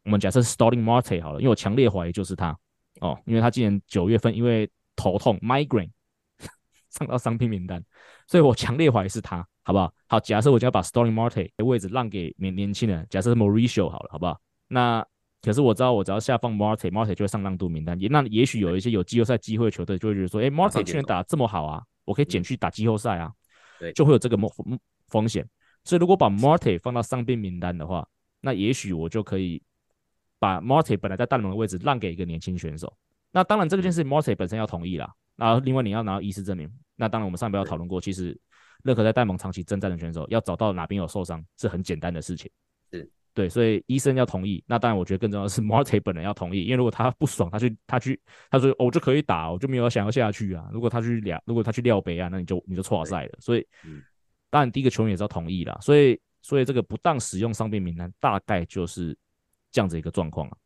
[0.05, 2.57] 我们假设 Starling Marte 好了，因为我强烈怀疑就是他
[3.01, 5.91] 哦，因为他今年九月份因为头痛 migraine
[6.91, 7.83] 上到伤病名单，
[8.29, 9.93] 所以我强烈怀疑是他，好不好？
[10.07, 14.41] 好，假设我就要把 Starling Marte 的位置让给年年轻人，假设是 Mauricio 好了，好不好？
[14.69, 15.05] 那
[15.43, 23.31] 可是我知道，我只要下放 Marte，Marte 就会上让渡名单，也那也许有一些有季后赛机会的球队就会觉得说，哎，Marte 去年打这么好啊，我可以减去打季后赛啊，
[23.79, 25.47] 对，就会有这个风风险。
[25.85, 28.09] 所以如果把 Marte 放到伤病名单的话，
[28.41, 29.63] 那也许我就可以。
[30.39, 32.95] 把 Marte 本来在大联盟的位置让给一个年轻选手，
[33.33, 35.11] 那当然这个件事 Marte 本身要同意啦。
[35.35, 38.39] 然后另外你要拿到医师证明，那当然我们上边要讨论过，其实
[38.85, 42.51] 任何在大联盟长期征战的选手要找到哪边有受伤是很简单的事情。
[43.37, 44.65] 是对，所以医生要同意。
[44.67, 48.21] 那当然我觉得更重要的是 Marte 本人要同意，因为如果他不爽，他去他去
[48.51, 50.69] 他说我就可以打，我就没有想要下去啊。
[50.73, 53.33] 如果他去撂，如果他去撂杯啊，那你就你就错赛了。
[53.41, 53.67] 所以，
[54.51, 55.79] 当然第一个球员也是要同意啦。
[55.81, 59.17] 所以所以这个不当使用伤病名单大概就是。
[59.73, 60.57] 这样子一个状况啊，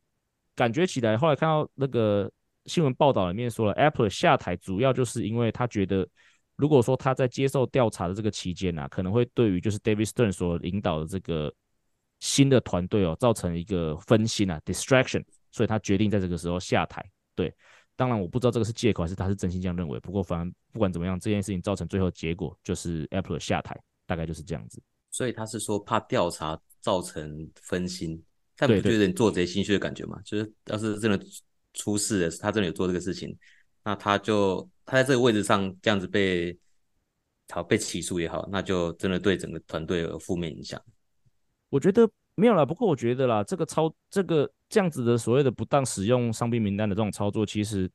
[0.54, 2.30] 感觉起来，后来看到那个
[2.66, 6.06] 新闻报道里面说了，Apple 下台主要就是因为他觉得，
[6.54, 11.52] 如果说他在接受调查的这个期间啊，可能会对于就是 David Stern 所领导的这个
[12.20, 17.04] 新的团队哦，造成一个分心啊，distraction，所以他决定在这个时候下台。
[17.35, 17.52] 对，
[17.96, 19.98] 当然我不知道这个是借口还是他是真心这样认为。
[20.00, 23.74] 不过反正不管怎么样，这件事情造成最后结果就是 Apple 下台，
[24.06, 24.80] 大概就是这样子。
[25.11, 28.22] 所以他是说怕调查造成分心，
[28.56, 30.20] 但不觉得你做贼心虚的感觉吗？
[30.24, 31.18] 就是要是真的
[31.72, 33.37] 出事了，他真的有做这个事情，
[33.83, 36.56] 那他就他在这个位置上这样子被
[37.48, 40.80] 好被起诉也好，那就真的对整个团队有负面影响。
[41.70, 47.90] 我觉得没有啦，不过我觉得啦，这个操这个这样子的所谓的不当使用伤兵名单的这种操作，其实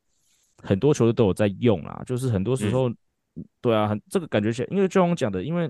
[0.63, 2.01] 很多球队都有在用啦。
[2.05, 5.69] 就是很多时候，嗯、对啊，很这个感觉起来，因为就像我讲的，因为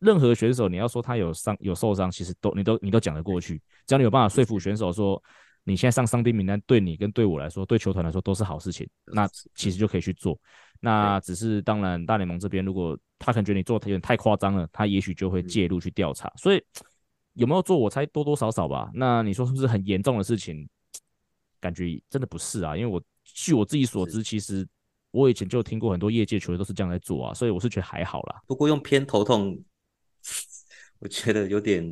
[0.00, 5.22] 任何选手你要说他有伤有受伤，其实都你都你都讲得过去，只要你有办法说服选手说
[5.64, 10.36] 你现在上伤兵名单，对你跟对我来说，对球团来说都是好事情，那其实就可以去做。
[10.80, 16.64] 那只是当然，大联盟这边如果他可能觉得你做的有点太夸张了，他也许就会介入去调查，所以。
[17.34, 17.76] 有没有做？
[17.76, 18.90] 我猜多多少少吧。
[18.94, 20.68] 那你说是不是很严重的事情？
[21.60, 24.66] 感觉真的不是啊，因为我据我自己所知，其实
[25.12, 28.42] 我以前就听过很多业界球员都是这样在做啊，所以我是觉得还好啦。
[28.48, 29.56] 不过用偏头痛，
[30.98, 31.84] 我觉得有点，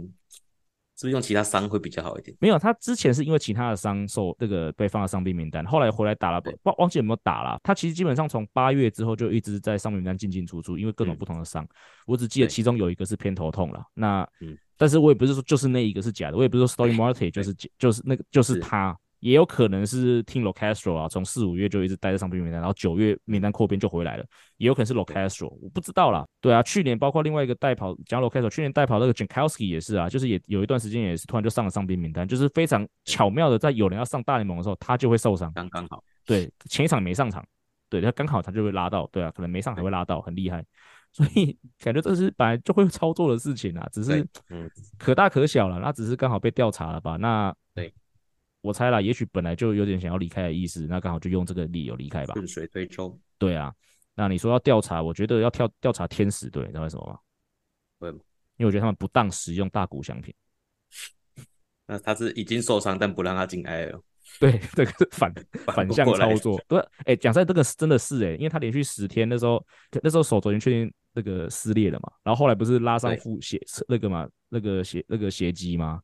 [0.97, 2.37] 是不是用其他伤会比较好一点？
[2.41, 7.61] 没有，他之前是因为其他的伤受这个被放在伤病名单，后来回来打了，忘忘记有没有打了。
[7.63, 11.63] 他其实基本上从八月之后就一直在伤病名单进进出出，因为各种不同的伤。
[11.63, 11.69] 嗯、
[12.09, 13.81] 我只记得其中有一个是偏头痛了。
[13.95, 14.59] 那嗯。
[14.81, 24.25] 但是我也不是说就是那一个是假的，我也不是说 Starling Marte 就是就是那个就是他，也有可能是听 Locastro 啊，从四五月就一直待在伤兵名单，然后九月名单扩编就回来了，
[24.57, 26.27] 也有可能是 Locastro，我不知道啦。
[26.41, 36.03] 对啊，去年包括另外一个代跑讲 Locastro，去年代跑那个 Jankowski 也是啊，就是也有一段时间也是突然就上了伤兵名单，就是非常巧妙的在有人要上大联盟的时候，他就会受伤，刚刚好。
[36.25, 37.45] 对，前一场没上场，
[37.91, 40.65] 对他刚好他就会拉到，对啊，可能没上还会拉到，很厉害。
[41.13, 47.17] 所以感觉这是本来就会操作的事情啊，只是嗯可大可小了，那只是刚好被调查了吧？
[47.17, 47.93] 那对，
[48.61, 52.35] 我猜啦，也许本来就有点想要离开的意思，那刚好就用这个理由离开吧。
[52.35, 53.19] 顺水推舟。
[53.39, 53.75] 对啊，
[54.15, 57.19] 那你说要调查，我觉得要调调查天使队，你知道为什么吗？
[57.99, 58.21] 为什么？
[58.57, 60.33] 因为我觉得他们不当使用大谷翔平。
[61.87, 64.01] 那他是已经受伤，但不让他进 IL。
[64.41, 65.33] 对， 这个反
[65.67, 66.61] 反向操作。
[66.69, 69.65] 对，哎，讲实在，这个是真的是哎，因为他连续十天那时候，
[70.03, 70.93] 那时候手肘已经确定。
[71.13, 76.01] 那个撕裂了嘛，然后后来不是拉伤腹血那个嘛，那个血那个血肌嘛，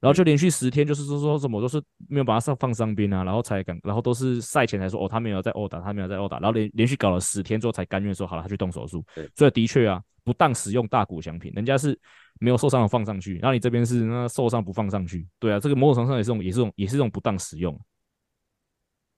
[0.00, 9.04] 然后就连续十天就是说说什么都是没有把他上放伤兵啊，然后才敢，然后都是赛前才说哦他没有在殴打，他没有在殴打，然后连连续搞了十天之后才甘愿说好了他去动手术。
[9.14, 11.98] 对，所以的确啊，不当使用大骨奖品，人家是
[12.38, 17.78] 没有受伤的放上去，然后你这边是那受伤不放上去，对啊，这个某种程度上也是种也是种也是种不当使用。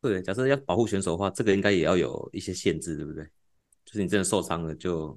[0.01, 3.25] 对，假设要保护选手的话，这个应该也要有一些限制，对不对？
[3.85, 5.17] 就是你真的受伤了就。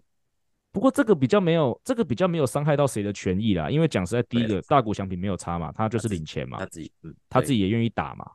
[0.76, 8.30] 不过这个比较没有，这个比较没有伤害到谁的权益啦，因为讲实在，第一个大谷翔平没有差嘛，他就是领钱嘛，他自己，嗯，他自己也愿意打嘛，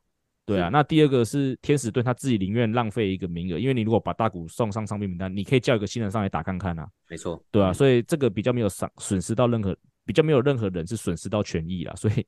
[0.46, 0.70] 对啊。
[0.72, 9.76] 那第二个是天使队，他自己宁愿浪费一个名额，因为你如果把大谷送上伤病名单，你可以叫一个新人上来打看看啊，没错，对啊，所以这个比较没有伤损失到任何，
[10.06, 12.26] 比较没有任何人是损失到权益啦，所以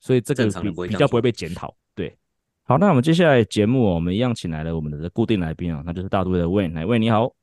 [0.00, 2.12] 所以这个比比较不会被检讨，对。
[2.64, 7.37] 好，那我们接下来节目，我们一样请来了我们的固定来宾啊，那就是大都会的 Wayne，来，Wayne 你好。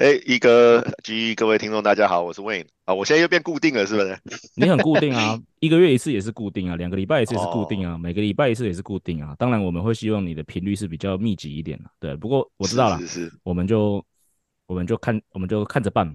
[0.00, 4.18] 哎，一哥，G，各位听众，大家好，我是 Wayne 啊，我现在又变固定了，是不是？
[4.56, 9.36] 你很固定啊，一个月一次也是固定啊，两个礼拜一次也是固定啊，每个礼拜一次也是固定啊。
[9.38, 12.16] 当然，我们会希望你的频率是比较密集一点的，对。
[12.16, 14.02] 不过我知道了，是是，我们就
[14.64, 16.14] 我们就看我们就看着办嘛。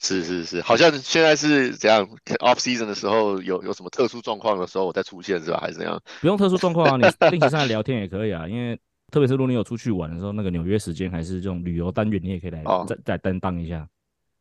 [0.00, 2.04] 是是是，好像现在是怎样
[2.40, 5.60] ？Off season 的时候有有什么特殊状况的时候我再出现是吧？
[5.60, 6.02] 还是怎样？
[6.20, 8.76] 不用特殊状况啊，你定期上来聊天也可以啊，因为。
[9.14, 13.88] 特别是如果你有出去玩的时候，那个纽约时间还是这种旅游单元，你也可以来哦再再担当一下。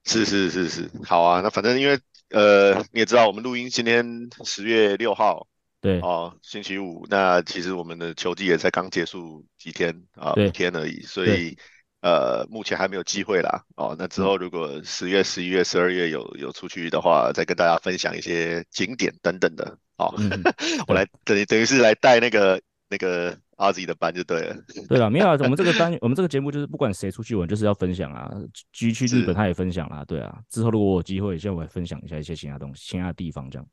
[0.04, 1.42] 是是是是，好啊。
[1.42, 2.00] 那反正因为
[2.32, 4.04] 呃你也知道，我们录音今天
[4.44, 5.46] 十月六号，
[5.80, 7.06] 对哦，星期五。
[7.08, 11.56] 那其实我们的球季也才刚结束几天啊，五天而已，所以
[12.02, 13.64] 呃目前还没有机会啦。
[13.76, 19.78] 哦，那之后如果十月、十一月、十二月有有出去的话，再跟大家分享一些景点等等的。
[19.98, 20.42] 哦，嗯、
[20.88, 22.60] 我来等于等于是来带那个
[22.90, 23.38] 那个。
[23.58, 24.56] 阿 Z 的班就对了，
[24.90, 28.30] 对了，没有啊，我们这个单，我们这个节目就是不管谁出去玩，就是要分享啊。
[28.72, 30.40] G 去日本他也分享啦，对啊。
[30.50, 33.68] 之后如果我有机会，现在我也分享一下一些其他东西、其他地方这样。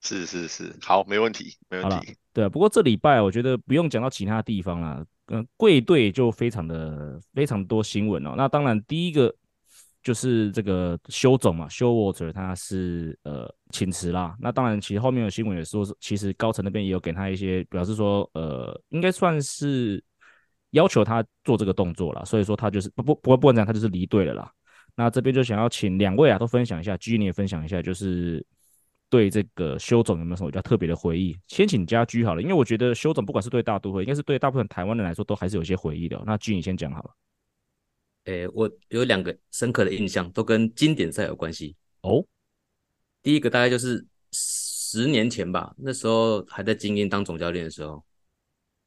[0.00, 2.14] 是是是，好，没问题，没问题。
[2.32, 8.34] 对啊，不过这礼拜我觉得不用讲到其他地方啦，嗯，贵队就非常的非常多新闻哦。
[8.36, 9.34] 那当然第一个。
[10.02, 14.34] 就是这个修总嘛修 water 他是呃请辞啦。
[14.40, 20.02] 那当然，其实后面的新闻也说，其实高层那边也有给他一些表示说，呃，应该算是
[20.70, 22.24] 要求他做这个动作了。
[22.24, 24.50] 所以说他就是不不不不管怎样，他就是离队了啦。
[24.96, 28.44] 那这边就想要请两位啊都分享一下，G 你也分享一下，就是
[29.08, 31.36] 对这个修总有没有什么比较特别的回忆？
[31.46, 36.20] 先请家居好了，因为我觉得修总不管是对大都会，应该是对大部分台湾人来说都还是有些回忆的。
[36.24, 37.10] 那駒你先讲好了。
[38.24, 42.24] 诶，我有两个深刻的印象，都跟经典赛有关系哦。
[43.22, 48.04] 第一个大概就是十年前吧，那时候还在精英当总教练的时候。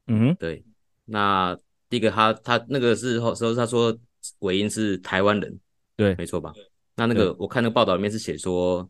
[0.07, 0.63] 嗯，对。
[1.05, 1.57] 那
[1.89, 3.97] 第一个他他那个时候时候他说
[4.39, 5.59] 韦因是台湾人，
[5.95, 6.53] 对，没错吧？
[6.95, 8.87] 那那个我看那个报道里面是写说，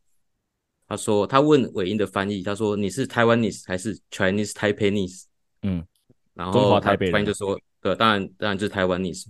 [0.88, 5.24] 他说他问韦因的翻译，他说你是台湾 nese 还是 Chinese Taipeiese？
[5.62, 5.86] 嗯，
[6.34, 9.28] 然后他翻译就说，对，当然当然就是台湾 nese。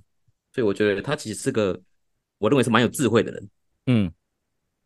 [0.53, 1.79] 所以我觉得他其实是个，
[2.37, 3.49] 我认为是蛮有智慧的人。
[3.87, 4.13] 嗯，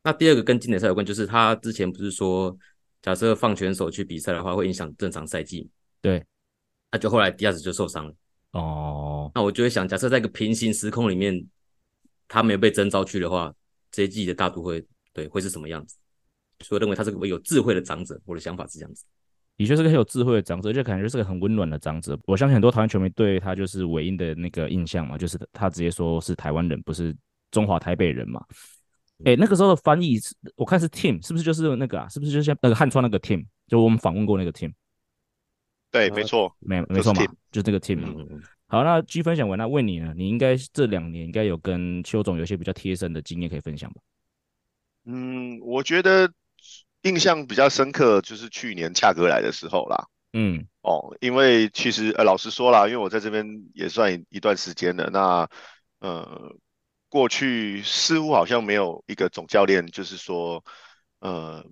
[0.03, 2.57] 那第二个跟经典赛有关，就是他之前不是说，
[3.01, 5.69] 假设放选手去比赛的话，会影响正常赛季。
[6.01, 6.25] 对，
[6.91, 8.13] 那就后来第二次就受伤了。
[8.51, 11.45] 哦，那我就会想，假设在一个平行时空里面，
[12.27, 13.53] 他没有被征召去的话，
[13.91, 15.97] 这一季的大都会对会是什么样子？
[16.61, 18.19] 所以我认为他是个有智慧的长者。
[18.25, 19.03] 我的想法是这样子。
[19.57, 22.17] 的确是个很有智慧的长者，而且感觉是个很温暖的长者。
[22.27, 27.15] 我相信很多台湾球迷对他就是韦因的那个印象嘛，就是他直接说是台湾人，不是
[27.49, 28.39] 中华台北人嘛。
[29.25, 30.19] 哎、欸，那个时候的翻译，
[30.55, 32.07] 我看是 Tim，是不是就是那个啊？
[32.07, 33.47] 是不是就像那个汉川那个 Tim？
[33.67, 34.71] 就我们访问过那个 Tim。
[35.89, 37.99] 对，没错，没没错嘛，就是那个 Tim。
[38.05, 40.13] 嗯、好，那 G 分享完，那问你呢？
[40.15, 44.01] 你应该这两年应该有跟邱总有一些比较贴身的经验可以分享吧？
[45.05, 46.31] 嗯，我觉得。
[47.07, 55.49] 印象比较深刻就是去年恰哥来的时候啦，嗯，哦，因为其实呃老实说啦，因为我在这边也算一一段时间了，那
[55.99, 56.53] 呃
[57.07, 60.61] 过去似乎好像没有一个总教练就是说
[61.19, 61.65] 呃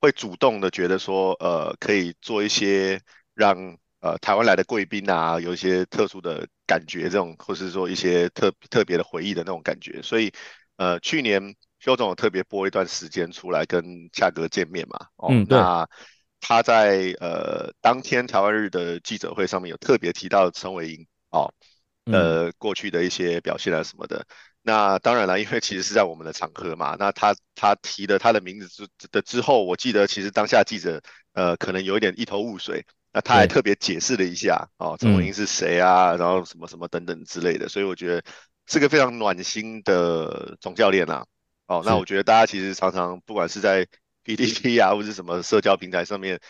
[0.00, 3.00] 会主动的觉得说呃可以做一些
[3.34, 3.56] 让
[4.00, 10.32] 呃台湾来的贵宾啊有一些特殊的感觉这种，或是说一些特特别的回忆的那种感觉，所以
[10.76, 11.54] 呃去年。
[11.80, 14.98] 邱总有特别拨一段时间出来跟恰哥见面嘛？
[15.16, 15.88] 哦，嗯、那
[16.38, 21.52] 他在呃当天台湾日的记者会上面有特别提到陈伟英哦，
[22.04, 24.18] 呃过去的一些表现啊什么的。
[24.18, 24.26] 嗯、
[24.62, 31.00] 那当然了，因为其实是在我们的场合嘛，那他他提了他的名字之的之后，我记得其实当下记者
[31.32, 38.22] 呃可能有一点一头雾水，那他还特别解释了一下哦，陈伟英是谁啊，然后什么什么等等之类的，所以我觉得
[38.66, 41.24] 是个非常暖心的总教练啊。
[41.70, 43.86] 哦，那我觉得大家其实常常不管是在
[44.26, 46.40] PTT 啊，或者什么社交平台上面，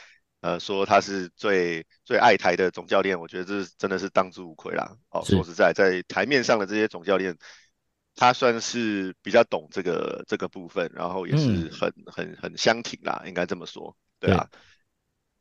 [0.41, 4.97] 呃，说他是最最爱台的总教练，我觉得这真的是当之无愧啦。
[5.11, 7.37] 哦，说实在，在台面上的这些总教练，
[8.17, 14.49] 他算是比较懂这个这个部分，然后也是很、嗯、很很相挺啦，应该这么说，对啊。
[14.51, 14.59] 对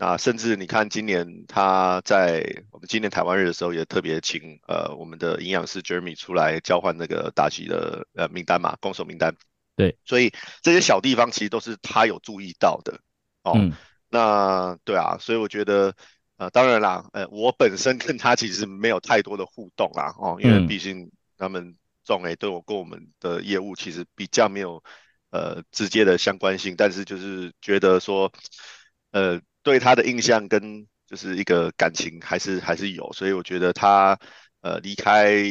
[0.02, 9.34] 那甚至你看，今年他在我们今年台湾日的时候，也特别请呃我们的营养师 Jeremy 出来交换那个打击的呃名单嘛，攻守名单。
[9.80, 13.00] 对，所以这些小地方其实都是他有注意到的
[13.44, 13.54] 哦。
[13.56, 13.72] 嗯、
[14.10, 15.96] 那对啊，所以我觉得
[16.36, 24.84] 呃，当然啦，呃，我本身跟他其实没有太多的互动啦，哦，因为毕竟他们总诶对我跟我们的业务其实比较没有
[25.30, 28.30] 呃直接的相关性，但是就是觉得说
[29.12, 34.20] 呃对他的印象跟就是一个感情还是还是有，所以我觉得他
[34.60, 35.42] 呃离开。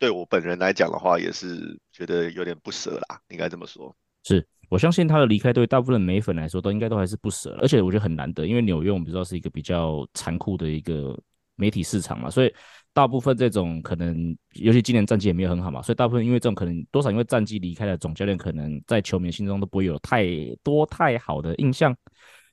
[0.00, 3.94] 对我本人来讲的话，也是觉得有点不舍啦，应该这么说。
[4.24, 7.54] 是我相信他的离开，对大部分美粉来说，都应该都还是不舍。
[7.60, 11.14] 而且我觉得很难得，因为纽约我们知道是一个比较残酷的一个
[11.54, 12.54] 媒体市场嘛，所以
[12.94, 20.24] 大部分这种可能，尤其今年战绩也没有很好嘛，所以大部分因为这种可能多少因为战绩离开的总教练，可能在球迷心中都不会有太
[20.62, 21.94] 多太好的印象。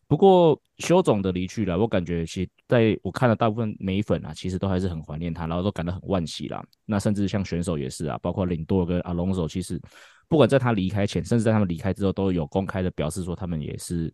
[0.07, 6.63] 不过修总的离去了，我感觉其实在我看了大部分美粉啊，其实都还是很怀念他，然后都感到很惋惜啦。
[6.85, 9.77] 那甚至像选手也是啊，包括领舵跟阿隆索，其实
[10.29, 14.09] 不管在他离开前，甚至在他们离开之后，都有公开的表示说他们也是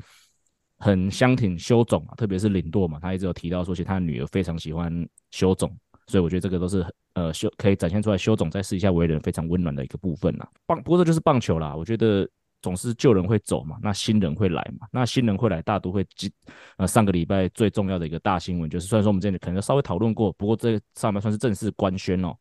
[0.80, 5.70] 很相挺修总啊，特别是领舵嘛，他一直有提到说，其实他的女儿非常喜欢修总，
[6.08, 10.50] 所以我觉得这个都是呃修可以展现出来修总在私底下为人非常温暖的一个部分啦。
[10.66, 12.28] 棒，不过这就是棒球啦，我觉得。
[12.63, 16.04] 总是旧人会走嘛，那新人会来嘛，那新人会来，大都会。
[16.78, 22.34] 呃，上个礼拜最重要的一个大新闻就是，虽然说我们之前可能稍微讨论过，不过这上面算是正式官宣哦，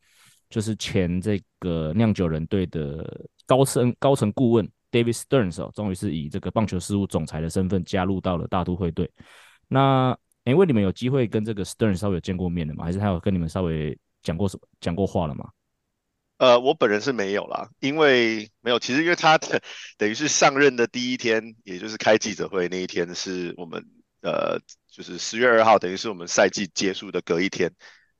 [0.48, 9.10] 就是前这个酿酒人队的高层高层顾问 David Sterns 哦，终于是以这个棒球事务总裁的身份加入到了大都会队。
[9.66, 12.85] 那因为你们有机会跟这个 Sterns 稍微有见过面的吗？
[12.85, 15.48] 还是他有跟你们稍微讲过什么讲过话了吗？
[16.43, 19.63] 呃，我本人是没有啦，因为没有，其实因为他的
[19.97, 23.81] 等于是上任的第一天，也就是开记者会那一天，是我们
[24.23, 24.59] 呃，
[24.90, 27.71] 就是十月二号，等于是我们赛季结束的隔一天，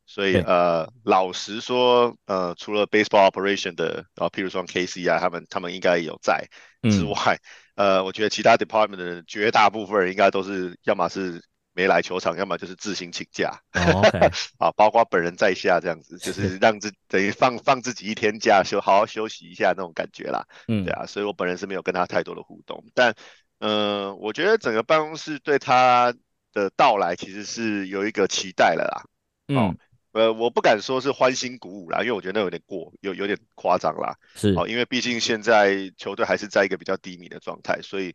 [0.07, 6.47] 所以呃，老实说，呃，除了 baseball operation 的，然后譬如说 KC 啊，他们他们应该有在
[6.83, 7.41] 之外，
[7.75, 11.43] 呃，我觉得其他 department 的人绝大部分人应该都是要么是
[11.75, 13.61] 没来球场，要么就是自行请假。
[13.73, 14.05] Oh,
[14.59, 20.47] 啊，包括本人在下这样子，就是 让自等于放放自己一天假休，好好休息一下那种感觉啦。
[20.68, 23.14] 嗯，对啊，所以我本人是没有跟他太多的互动，但
[23.61, 26.14] 嗯、呃，我觉得整个办公室对他
[26.53, 29.05] 的到来其实是有一个期待了啦。
[29.49, 29.77] 嗯。
[30.12, 34.14] 呃，我不敢说是欢欣鼓舞啦，因为我觉得那有点过，有有点夸张啦。
[34.35, 38.14] 是，哦，因为毕竟现在球队还是在一个比较低迷的状态，所以，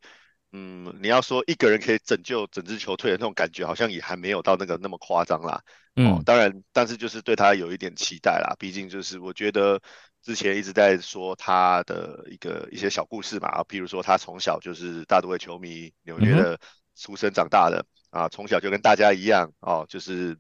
[0.52, 5.62] 嗯，你要说一个人可以拯救整支球队的那种感觉，好像也还没有到那个那么夸张啦。
[5.96, 9.82] 嗯、哦，当然，但是就是对他有一点期待啦，毕竟就是我觉得
[10.22, 16.60] 之前一直在说他的一个一些小故事嘛，譬如说他从小就是大都会球迷，纽约的
[16.96, 20.38] 出生长大的、嗯、啊，从小就跟大家一样哦，就是。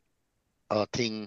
[0.69, 1.25] 呃，听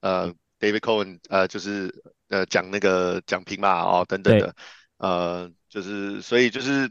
[0.00, 1.94] 呃 David Cohen 呃，就是
[2.28, 4.56] 呃讲那个讲评嘛，哦等等的，
[4.96, 6.88] 呃，就是所以就是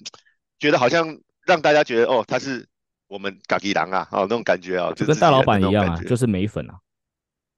[0.60, 1.18] 觉得好像
[1.48, 2.68] 让大家觉得哦，他是
[3.08, 6.78] 我们嘎吉狼啊，哦那种感觉啊，就跟大老板一样啊，就是美粉啊。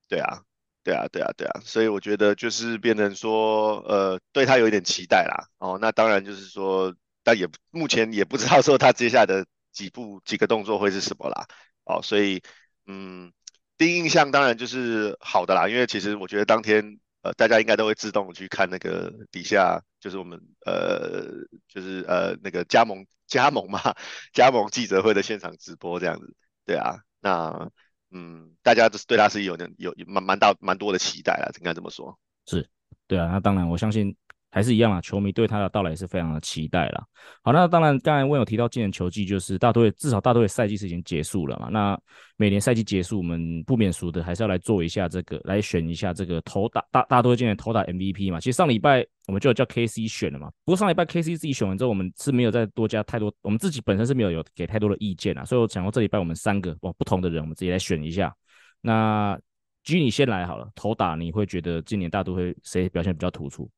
[0.07, 0.41] 对啊，
[0.83, 5.49] 对啊，对啊，对啊，所以我觉得就是变成说，呃，对他有一点期待啦。
[5.57, 11.45] 哦，那当然就是说，但也目前也不知道说他接下来的几步 几个动作会是什么啦。
[11.83, 12.41] 哦，所以
[12.87, 13.33] 嗯。
[13.79, 21.23] 第一印象当然就是好的啦，因为其实我觉得当天呃大家应该都会自动去看那个底下就是我们呃
[21.65, 23.79] 就是呃那个加盟加盟嘛
[24.33, 27.71] 加盟记者会的现场直播这样子，对啊，那
[28.11, 32.19] 嗯大家都是对他是有有蛮蛮大蛮多的期待啦，应该这么说。
[32.45, 32.69] 是，
[33.07, 34.13] 对啊，那当然我相信。
[34.51, 37.03] 还是一样啊，球迷对他的到来也是非常的期待啦。
[37.43, 41.69] 好，那当然，刚才我有提到今年球季就是大都会，至少大都会赛季是已经结束了嘛。
[41.69, 41.99] 那
[42.35, 48.39] 每年赛季结束，我们不免俗的还是要来做一下这个，来选一下这个投打大大都会今年投打 MVP 嘛。
[48.39, 50.49] 其实上礼拜我们就有叫 KC 选了嘛。
[50.65, 55.45] 不过上礼拜 KC 自己选完之后，我们是没有再多加太多，我们自己本身是没有有给太多的意见啊。
[55.45, 58.35] 所以我想说这礼拜我们三个哇不同的人，我们自己来选一下。
[58.81, 59.39] 那
[59.83, 63.69] G 你先来好了，投打你会觉得今年大都会谁表现比较突出？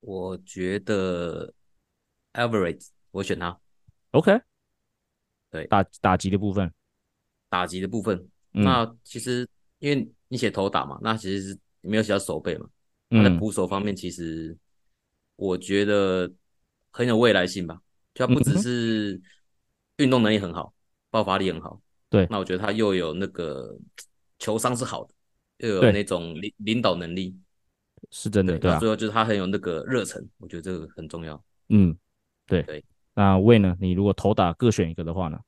[0.00, 1.52] 我觉得
[2.32, 3.58] Alvarez 我选他
[4.12, 4.40] ，OK，
[5.50, 6.72] 对，打打击的部分，
[7.48, 8.16] 打击的部分，
[8.54, 9.46] 嗯、那其实
[9.78, 12.66] 因为你写投打嘛，那其实是没有写到手背嘛，
[13.10, 14.56] 他在捕手方面其实
[15.36, 16.32] 我觉得
[16.90, 17.80] 很有未来性吧，
[18.14, 19.20] 就他不只是
[19.98, 20.72] 运动能力很好，
[21.10, 23.76] 爆发力很好，对，那我觉得他又有那个
[24.38, 25.14] 球商是好的，
[25.58, 27.36] 又有那种领领导能力。
[28.10, 28.78] 是真的，对啊。
[28.78, 31.42] 最后就是他很有那个热忱，我觉得这个很重要。
[31.68, 31.96] 嗯，
[32.46, 32.84] 对对。
[33.14, 33.76] 那魏呢？
[33.80, 35.38] 你如果投打各选一个的话呢？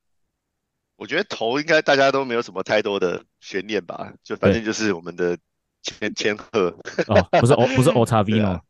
[0.96, 5.36] 我觉得投应该大家都没有什么太多的悬念吧，就反正就是我们的
[5.82, 6.68] 千千鹤。
[7.08, 8.60] 哦，不是 O，不是 Ottavino。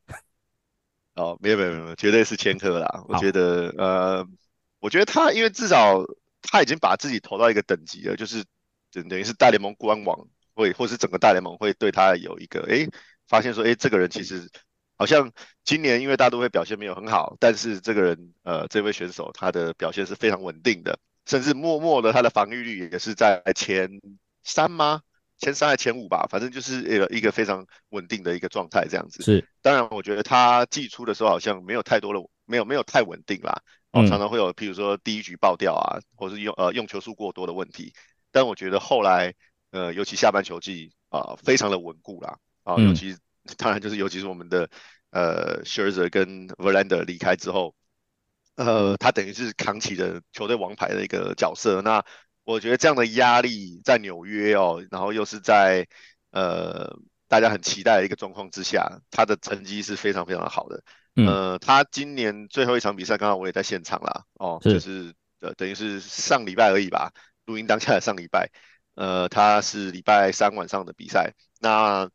[1.15, 3.05] 哦，没有没有没有，绝对是千鹤啦。
[3.09, 4.27] 我觉得呃，
[4.79, 6.03] 我觉得他因为至少
[6.41, 8.45] 他已经把自己投到一个等级了，就是
[8.93, 12.89] 等等于是大联盟官网会或是整个大联盟会对他有一个诶。
[13.33, 14.51] 发现说，哎，这个人其实
[14.99, 15.33] 好像
[15.65, 23.89] 今年因为大都会表现没有很好，但是这个人，呃，这位选手他的表现是非常稳定的，甚至默默的他的防御率也是在前
[24.45, 25.01] 三吗？
[25.39, 29.23] 前三还前五吧，反正就是一个一个非常稳定的一个状态这样子。
[29.23, 33.63] 是，当然我觉得他季初的时候好像没有太多的，没有没有太稳定啦，
[33.93, 37.95] 哦，常常会有譬如说第一局爆掉啊，或是用呃用球数过多的问题，
[38.31, 39.33] 但我觉得后来，
[39.71, 42.37] 呃，尤其下半球季啊，呃，非常的稳固啦。
[42.65, 43.19] 啊，尤其、嗯、
[43.59, 44.71] 当然就是，尤其是我们的
[45.11, 47.75] 呃，Scherzer 跟 Verlander 离开之后，
[48.57, 51.83] 呃，他等于是扛起了球队王牌的一个角色。
[51.83, 52.05] 那
[52.45, 55.87] 我觉得这样的压力在纽约哦，然后又是在
[56.31, 56.97] 呃
[57.29, 60.83] 大家很期待的一个状况之下，他的成绩是非常非常好的。
[61.17, 67.13] 嗯、呃，他今年最后一场比赛，刚刚我也在现场啦，哦，是就是呃等于是上礼拜而已吧，
[67.45, 68.51] 录音当下的上礼拜，
[68.95, 72.09] 呃，他是礼拜三晚上的比赛，那。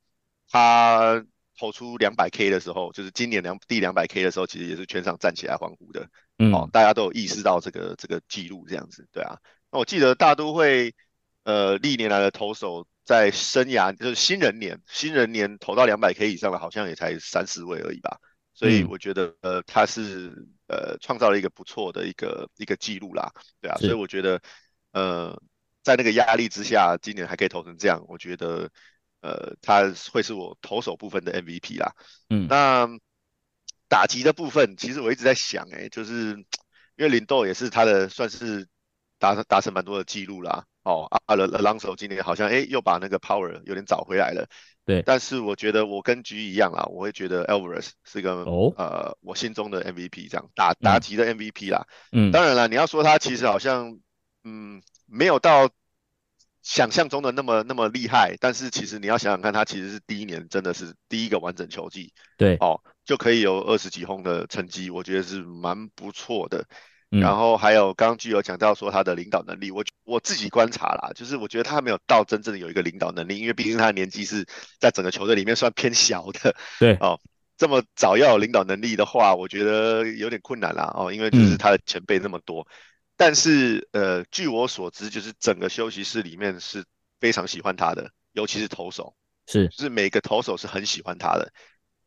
[0.49, 1.23] 他
[1.59, 6.07] 投出两百 K 的时候，就是今年两第两百 K 的时候，其实也是全场站起来欢呼的。
[6.37, 9.35] 嗯，哦，大家都有意识到这个这个记录这样子，对啊。
[9.71, 10.93] 那我记得大都会
[11.43, 18.17] 呃历年来的投手在生涯就是新人年新人年投到两百 K 以上的，好像也才三四位而已吧。
[18.53, 20.31] 所以我觉得呃他是
[20.67, 23.75] 呃创造了一个不错的一个一个记录啦，对啊。
[23.77, 24.39] 所以我觉得
[24.91, 25.35] 呃
[25.81, 28.69] 在那个压力之下，今年还可以投成这样，我觉得。
[29.21, 31.93] 呃，他会是我投手部分的 MVP 啦。
[32.29, 32.87] 嗯，那
[33.89, 36.31] 打击的部分，其实我一直在想、欸，哎，就是
[36.95, 38.67] 因为林豆也是他的算是
[39.19, 40.65] 达达成蛮多的记录啦。
[40.83, 44.47] 哦，阿勒阿朗手今年好像哎又把那个 power 有点找回来了。
[44.85, 51.85] 对，但是我觉得我跟局一样啦，我会觉得 Alvarez 是一个、哦、呃我心中的 MVP 这样打打击的 MVP 啦。
[52.13, 53.99] 嗯，当然了，你要说他其实好像
[54.45, 55.69] 嗯没有到
[56.67, 66.65] 想象中的那么那么厉害，但是其实你要想想看，他其实是第一年真的是第一个完整球季，对，哦就可以有二十几轰的成绩，我觉得是蛮不错的。
[67.09, 74.45] 嗯、然后还有刚刚具有讲到说他的领导能力，我我自己观察啦，就是我觉得他没有到真正的有一个领导能力，因为毕竟他的年纪是
[74.77, 76.53] 在整个球队里面算偏小的。
[76.81, 77.17] 对哦，
[77.57, 80.91] 这么早要有领导能力的话，我觉得有点困难啦。
[80.97, 82.59] 哦，因为就是他的前辈那么多。
[82.59, 82.67] 嗯、
[83.17, 86.85] 但是呃，据我所知，就是整个休息室里面是
[87.19, 89.13] 非常喜欢他的，尤其是投手，
[89.47, 91.51] 是就是每个投手是很喜欢他的。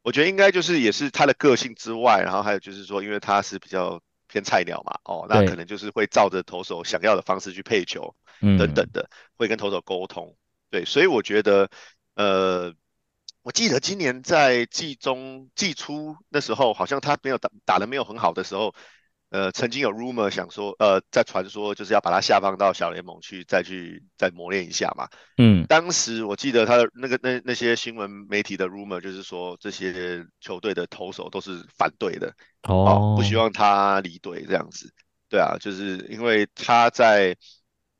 [0.01, 4.01] 我觉得应该就是也是他的个性之外，然后还有就是说，因为他是比较。
[4.33, 10.37] 偏菜鸟嘛，哦，那可能就是会照着投手想要的方式去配球，等等的，会跟投手沟通，
[10.71, 11.69] 对，所以我觉得，
[12.15, 12.73] 呃，
[13.43, 18.73] 我记得今年在季中、季初那时候，好像他没有打打得没有很好的时候。
[19.31, 25.09] 呃，曾经有 rumor 想说，呃，在传说就是要把他下放到小联盟去，再去再磨练一下嘛。
[25.39, 34.93] 嗯，当时我记得他的那个那那些新闻媒体的 rumor 就是说，这些球队的投手都是反对的，哦，哦，不希望他离队这样子。
[35.29, 37.37] 对啊，就是因为他在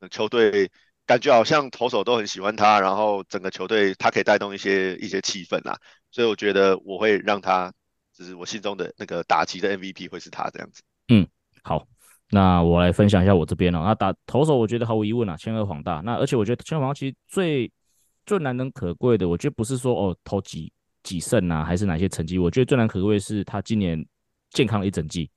[0.09, 0.69] 球队
[1.05, 5.77] 感觉好像投手都很喜欢他，然后整个球队他可以带动一些一些气氛啊，
[6.11, 7.71] 所以我觉得我会让他，
[8.13, 10.81] 就是我心中的那个打击的 MVP 会是他这样子。
[11.13, 11.27] 嗯，
[11.61, 11.85] 好，
[12.29, 13.81] 那我来分享一下我这边哦。
[13.83, 15.99] 那打投手，我觉得毫无疑问啊，千贺滉大。
[16.05, 17.69] 那而且我觉得千贺滉大其实最
[18.25, 20.71] 最难能可贵的，我觉得不是说哦投几
[21.03, 22.39] 几胜啊，还是哪些成绩。
[22.39, 24.01] 我觉得最难可贵是他今年
[24.51, 25.29] 健康了一整季，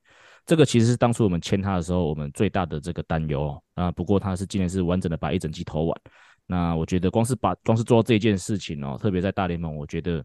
[0.47, 3.63] 这个其实是当初我们签他的时候，我们最大的这个担忧哦。
[3.75, 6.01] 啊，不过他是今年是完整的把一整季投完。
[6.47, 10.25] 那我觉得光是把光是做到这件事情哦，特别在大联盟，我觉得。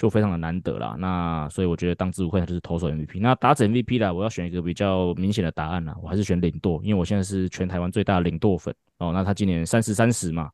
[0.00, 3.20] 就非常的难得啦，那所以我觉得当之无愧，他就是投手 MVP。
[3.20, 9.12] 那打者 MVP 啦，我要选一个比较明显的答案啦，我还是选领舵，因为我现在是全台湾最大的领舵粉哦。
[9.12, 10.48] 那他今年三十三十嘛，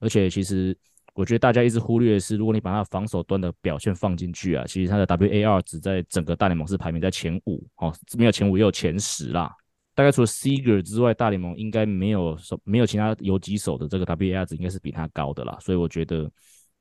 [0.00, 0.76] 而且其实
[1.14, 9.50] 我觉得大家一直忽略的是，如果你把他防守端的表现放进去啊，其实他的 WAR 值在整个大联盟是排名在前五哦，没有前五也有前十啦。
[9.94, 15.56] 大概除了 Seager 之外，大联盟应该没有什没有其他游击手的这个 WAR 值应该是比他高的啦。
[15.58, 16.30] 所以我觉得，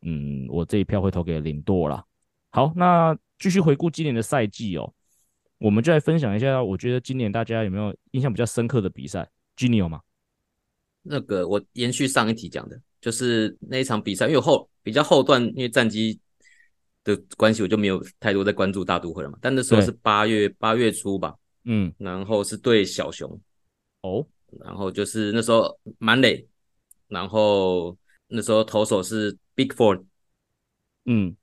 [0.02, 2.04] 嗯，我这一票会投给领舵啦。
[2.52, 4.92] 好，那继续回顾今年的赛季哦，
[5.60, 6.64] 我们就来分享一下。
[6.64, 10.02] 我觉得今年大家有没有印象比较深刻的比赛？Gini 有吗？
[11.04, 16.20] 那个我延续上一题讲的，就是那一场比赛，因为后比较后段，因为战绩
[17.04, 19.38] 的关系，我就没有太多在关注大都会了嘛。
[19.40, 21.36] 但那时候是八月八月初吧，
[21.66, 23.40] 嗯，然后是对小熊，
[24.02, 24.26] 哦，
[24.60, 26.48] 然后就是那时候满垒，
[27.08, 27.96] 然后
[28.28, 30.04] 那时候投手是 Bickford，
[31.06, 31.36] 嗯。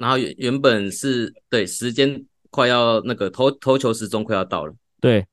[0.00, 5.26] 然后原原本是对时间快要那个投投球时钟快要到了，对，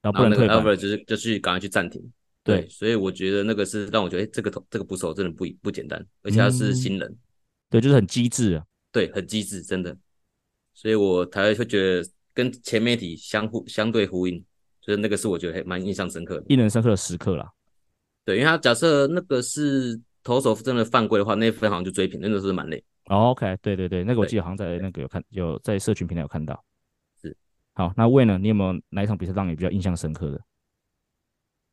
[0.00, 2.00] 然后不能退板，然后那个 Albert 就是就去赶快去暂停，
[2.42, 7.18] 对，对，所以我觉得那个是让我觉得，哎，这个投这个捕手真的不不简单，而且他是新人，嗯、
[7.68, 9.94] 对，就是很机智啊，对，很机智，真的，
[10.72, 14.42] 所以我才会觉得跟前面一题相互相对呼应，
[14.80, 17.52] 就是那个是我觉得还蛮印象深刻的，印象深刻的时刻啦，
[18.24, 22.82] 对，因为他假设那个是投手真的犯规的话，那分好像就追平，真的是蛮累。
[23.06, 26.64] 哦，OK，对对对，那个我记得好像在那个有看，有在社群平台有看到。
[27.20, 27.36] 是，
[27.72, 28.36] 好，那魏呢？
[28.38, 30.40] 你有没有哪一场比赛让你比较印象深刻的？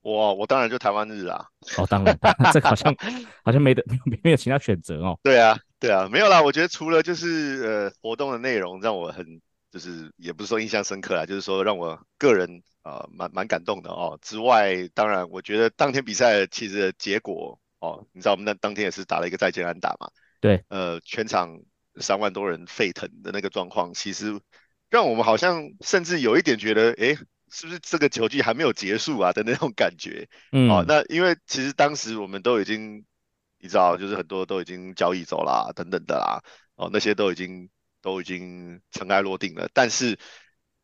[0.01, 1.43] 我我当然就台湾日啊。
[1.77, 2.15] 哦，当然，
[2.51, 2.93] 这个好像
[3.43, 5.17] 好像没得没有没有其他选择哦。
[5.23, 6.41] 对啊，对啊，没有啦。
[6.41, 9.25] 我觉得除了就是呃活动的内容让我很
[9.71, 14.19] 就是也不是说印象深刻啦，就是说让我个人啊蛮蛮感动的哦。
[14.21, 20.11] 之外，当然我觉得当天比赛其实的结果哦，你知道我们那当天也是打了一个再见安打嘛。
[20.43, 21.57] 对，呃，全场
[22.01, 24.37] 三万多人沸腾的那个状况，其实
[24.89, 27.15] 让我们好像甚至有一点觉得，哎，
[27.49, 30.27] 是不是这个球季还没有结束啊的那种感觉？
[30.51, 33.05] 嗯，哦，那因为其实当时我们都已经，
[33.57, 36.43] 你知道，就是很多都已经交易走啦，等等的啦，
[36.75, 37.69] 哦，那些都已经
[38.01, 39.69] 都已经尘埃落定了。
[39.73, 40.19] 但是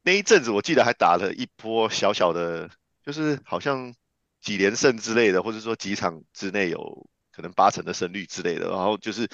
[0.03, 2.69] 那一阵子，我记得还打了一波小小的，
[3.03, 3.93] 就是好像
[4.39, 7.09] 几连胜之类的，或者说几场之内有。
[7.39, 9.29] 可能八成的胜率之类的，然后就是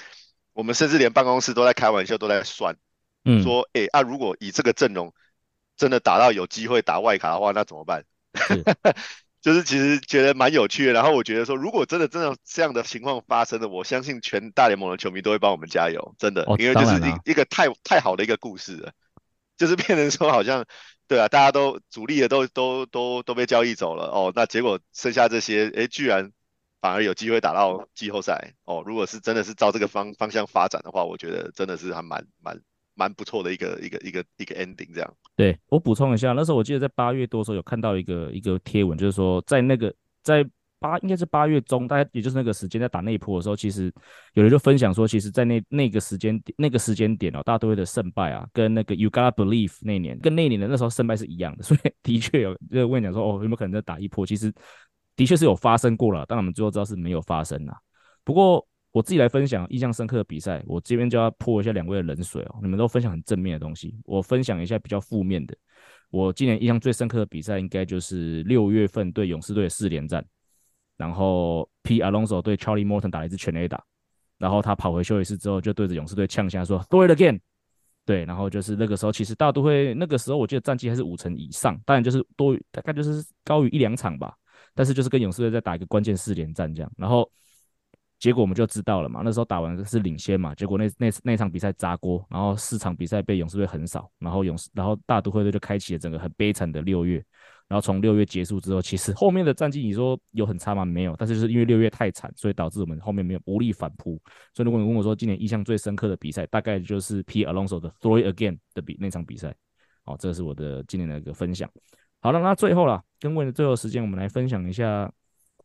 [0.52, 2.76] 我们甚至连办公室都在开玩笑，都在算，
[3.24, 5.12] 嗯，说，哎啊，如果以这个阵容
[5.76, 8.04] 真的打到有机会打外卡的话，那怎么办？
[8.32, 8.62] 是
[9.42, 10.92] 就是其实觉得蛮有趣的。
[10.92, 18.92] 然后我觉得说，如果真的真的这样的情况发生了，我相信全大联盟的球迷都会帮我们加油，真的，哦、因为就是一一个太太好的一个故事了，
[19.56, 20.64] 就是变成说好像
[21.08, 26.30] 对啊，大家都主力的都都都都被交易走了哦，那结果剩下这些，哎，居然。
[26.86, 28.80] 反而有机会打到季后赛哦。
[28.86, 32.56] 如果是真的是照这个方方向发展的话，我觉得真的是还蛮蛮
[32.94, 35.14] 蛮不错的一个一个一个一个 ending 这样。
[35.34, 40.48] 对，我补充一下，那时候我记得在八月多的时候有看到一个一个贴文，就是说在那个在。
[40.78, 43.90] 八应该是八月中，大概也就是那个时间，在打那一波的时候，其实
[44.34, 54.26] 有人就分享说，其实，在那那个时间点，那个时间点哦，大都会的胜败啊，跟那个 You Gotta Believe 那年，跟那年的那时候胜败是一样的，所以的确有就问讲说，哦，有没有可能在打一波？
[54.26, 54.52] 其实
[55.16, 57.76] 的确是有发生过了，但我们最后知道是没有发生啦。
[58.22, 62.58] 不过我自己来分享印象深刻的比赛，我这边就要泼一下两位的冷水哦。
[62.62, 65.56] 你们都分享很正面的东西，我分享一下比较负面的。
[66.10, 70.24] 我今年印象最深刻的比赛，应该就是六月份对勇士队的四连战。
[70.96, 72.00] 然后 P.
[72.00, 73.84] Alonso 对 Charlie Morton 打了一支全垒打，
[74.38, 77.38] 然后他跑回休息室之后就对着勇士队呛下说 “Throw it again”，
[78.06, 84.34] 对，然后就是那个时候其实大都会那个时候我记得战绩还是五成以上，当然就是多大概就是高于一两场吧，
[84.76, 87.28] 但是就是跟勇士队在打一个关键四连战这样，然后
[88.20, 97.24] 结果我们就知道了嘛，那时候打完是领先嘛，结果那那那场比赛砸锅，然后四场比赛被勇士队横扫，然后勇士然后大都会队就开启了整个很悲惨的六月。
[97.68, 100.84] 然后从六月结束之后，其实后面的战绩你说有很差吗？
[100.84, 104.16] 没有，但是就是因为六月太惨，所以导致我们后面没有无力反扑。
[104.54, 109.52] 所以如果你问我说今年印象最深刻的比赛，大概就是 P Alonso 的 Throw It Again 的比那场比赛。
[110.04, 111.68] 好，这是我的今年的一个分享。
[112.26, 115.08] 好了，那最后了，跟问的最后时间，我们来分享一下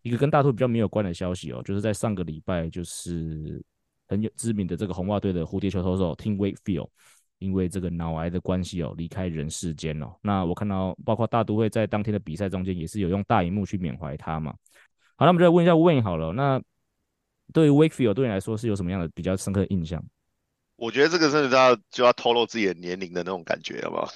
[0.03, 3.59] 一个跟大兔比较没有关的消息哦，就是在上个礼拜，就是
[4.07, 6.88] 很有知名的这个红袜队的蝴蝶球投手 Tim Wakefield。
[7.39, 10.14] 因为这个脑癌的关系哦，离开人世间哦。
[10.22, 14.53] 那我看到，包括大都会在当天的比赛中间，也是有用大荧幕去缅怀他嘛。
[15.16, 16.32] 好，那我们就来问一下 Wayne 好了。
[16.34, 16.62] 那
[17.51, 19.99] 对于 Wakefield 对你来说是有什么样的比较深刻的印象？
[20.82, 24.12] 我觉得这个真的要就要透露自己的年龄的那种感觉，好不好？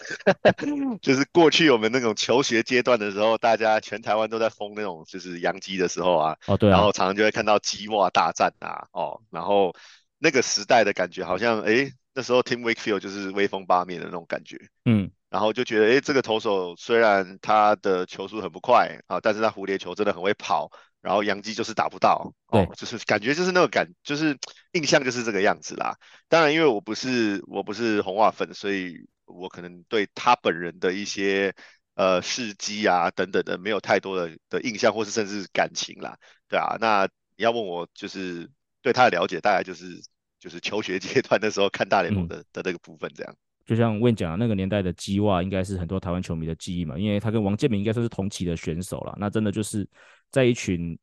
[1.00, 6.36] 就是过去我们那种求学阶段的时候，大家全台湾都在疯那种就是洋基的时候啊。
[6.48, 6.74] 哦，对啊。
[6.74, 9.72] 然后常常就会看到鸡袜大战啊，哦，然后
[10.18, 11.92] 那个时代的感觉好像哎。
[12.18, 20.72] 那时候 Tim Wakefield 就是威风八面的那种感觉，嗯，然后就觉得，哎，这个投手虽然他的球速很不快啊，但是他蝴蝶球真的很会跑，
[21.06, 24.36] 然后洋基就是打不到，对，哦，就是感觉就是那个感，就是
[24.72, 25.96] 印象就是这个样子啦。
[26.28, 31.54] 当然，因为我不是我不是红袜粉，所以我可能对他本人的一些
[31.94, 36.18] 呃事迹啊等等的没有太多的的印象，或是甚至感情啦，
[36.50, 36.76] 对啊。
[36.82, 38.50] 那你要问我就是
[38.82, 40.02] 对他的了解，大概就是。
[40.38, 43.36] 就是求学阶段的时候看大联盟的、嗯、的那个部分，这样。
[43.66, 49.16] 就像 Wayne 讲的，那个年代的基袜应该是很多台湾球迷的记忆嘛，因为他跟王建民应该算是同期的选手了。
[49.18, 49.90] 那真的就是
[50.32, 50.98] 在一群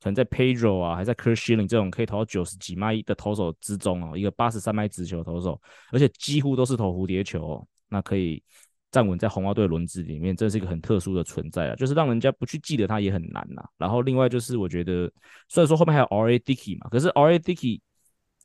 [0.00, 5.60] 可能在 Pedro 啊，还在 Curt Schilling 这种可以投到九十几迈的投手之中哦，一个八十三迈直球投手，
[5.92, 8.42] 而且几乎都是投蝴蝶球、哦，那可以
[8.90, 13.62] 站稳在红袜队轮子里面，这是一个很特殊的存在啊，就是让人家不去记得他也很难呐。
[13.76, 15.10] 然后另外就是我觉得，
[15.48, 16.38] 虽然说后面还有 R.A.
[16.38, 17.80] Dickey 嘛，可是 R A Dicky。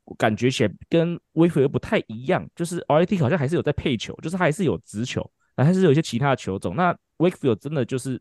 [0.06, 5.26] 我感觉起来跟 Wakefield 不太一样，就是 RAT 好像还是有在配球，就是他还是有直球，
[5.56, 6.76] 还是有一些其他的球种。
[6.76, 8.20] 那 Wakefield 真的就是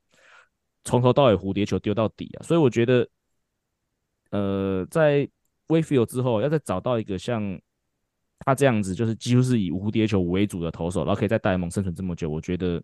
[0.84, 3.07] 从头到尾蝴蝶球丢到底啊，所以我觉得，
[4.31, 5.27] 呃，在
[5.67, 7.59] Wakefield 之后，要再找到一个像
[8.39, 12.81] 他这样子，就是几乎是以蝴蝶球为主的投手，然后可以在大联盟生存这么久，我觉得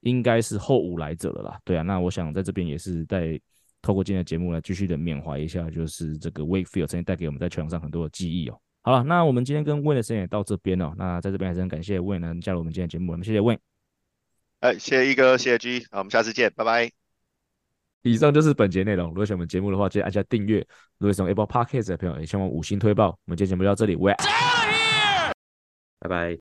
[0.00, 1.60] 应该是后无来者了啦。
[1.64, 3.40] 对啊，那我想在这边也是在。
[3.82, 8.60] 透过今天的节目来继续的缅怀一下，就是这个 Wakefield 曾经带给我们在球场上很多的记忆哦。
[8.82, 10.92] 好了，那我们今天跟 Win 的时间也到这边哦。
[10.98, 13.58] 那在这边还是很感谢 Win 能加入我们今天的节目，我们谢谢 Win。
[14.58, 16.99] 哎，谢谢一哥，谢谢 G，好，我们下次见，拜拜。
[18.02, 19.08] 以上就是本节内容。
[19.08, 20.58] 如果喜欢我们节目的话，记得按下订阅。
[20.98, 23.08] 如果喜欢 Apple Podcast 的朋友，也希望五星推爆。
[23.08, 25.32] 我们今天节目就到这里，We're out of here，
[26.00, 26.28] 拜拜。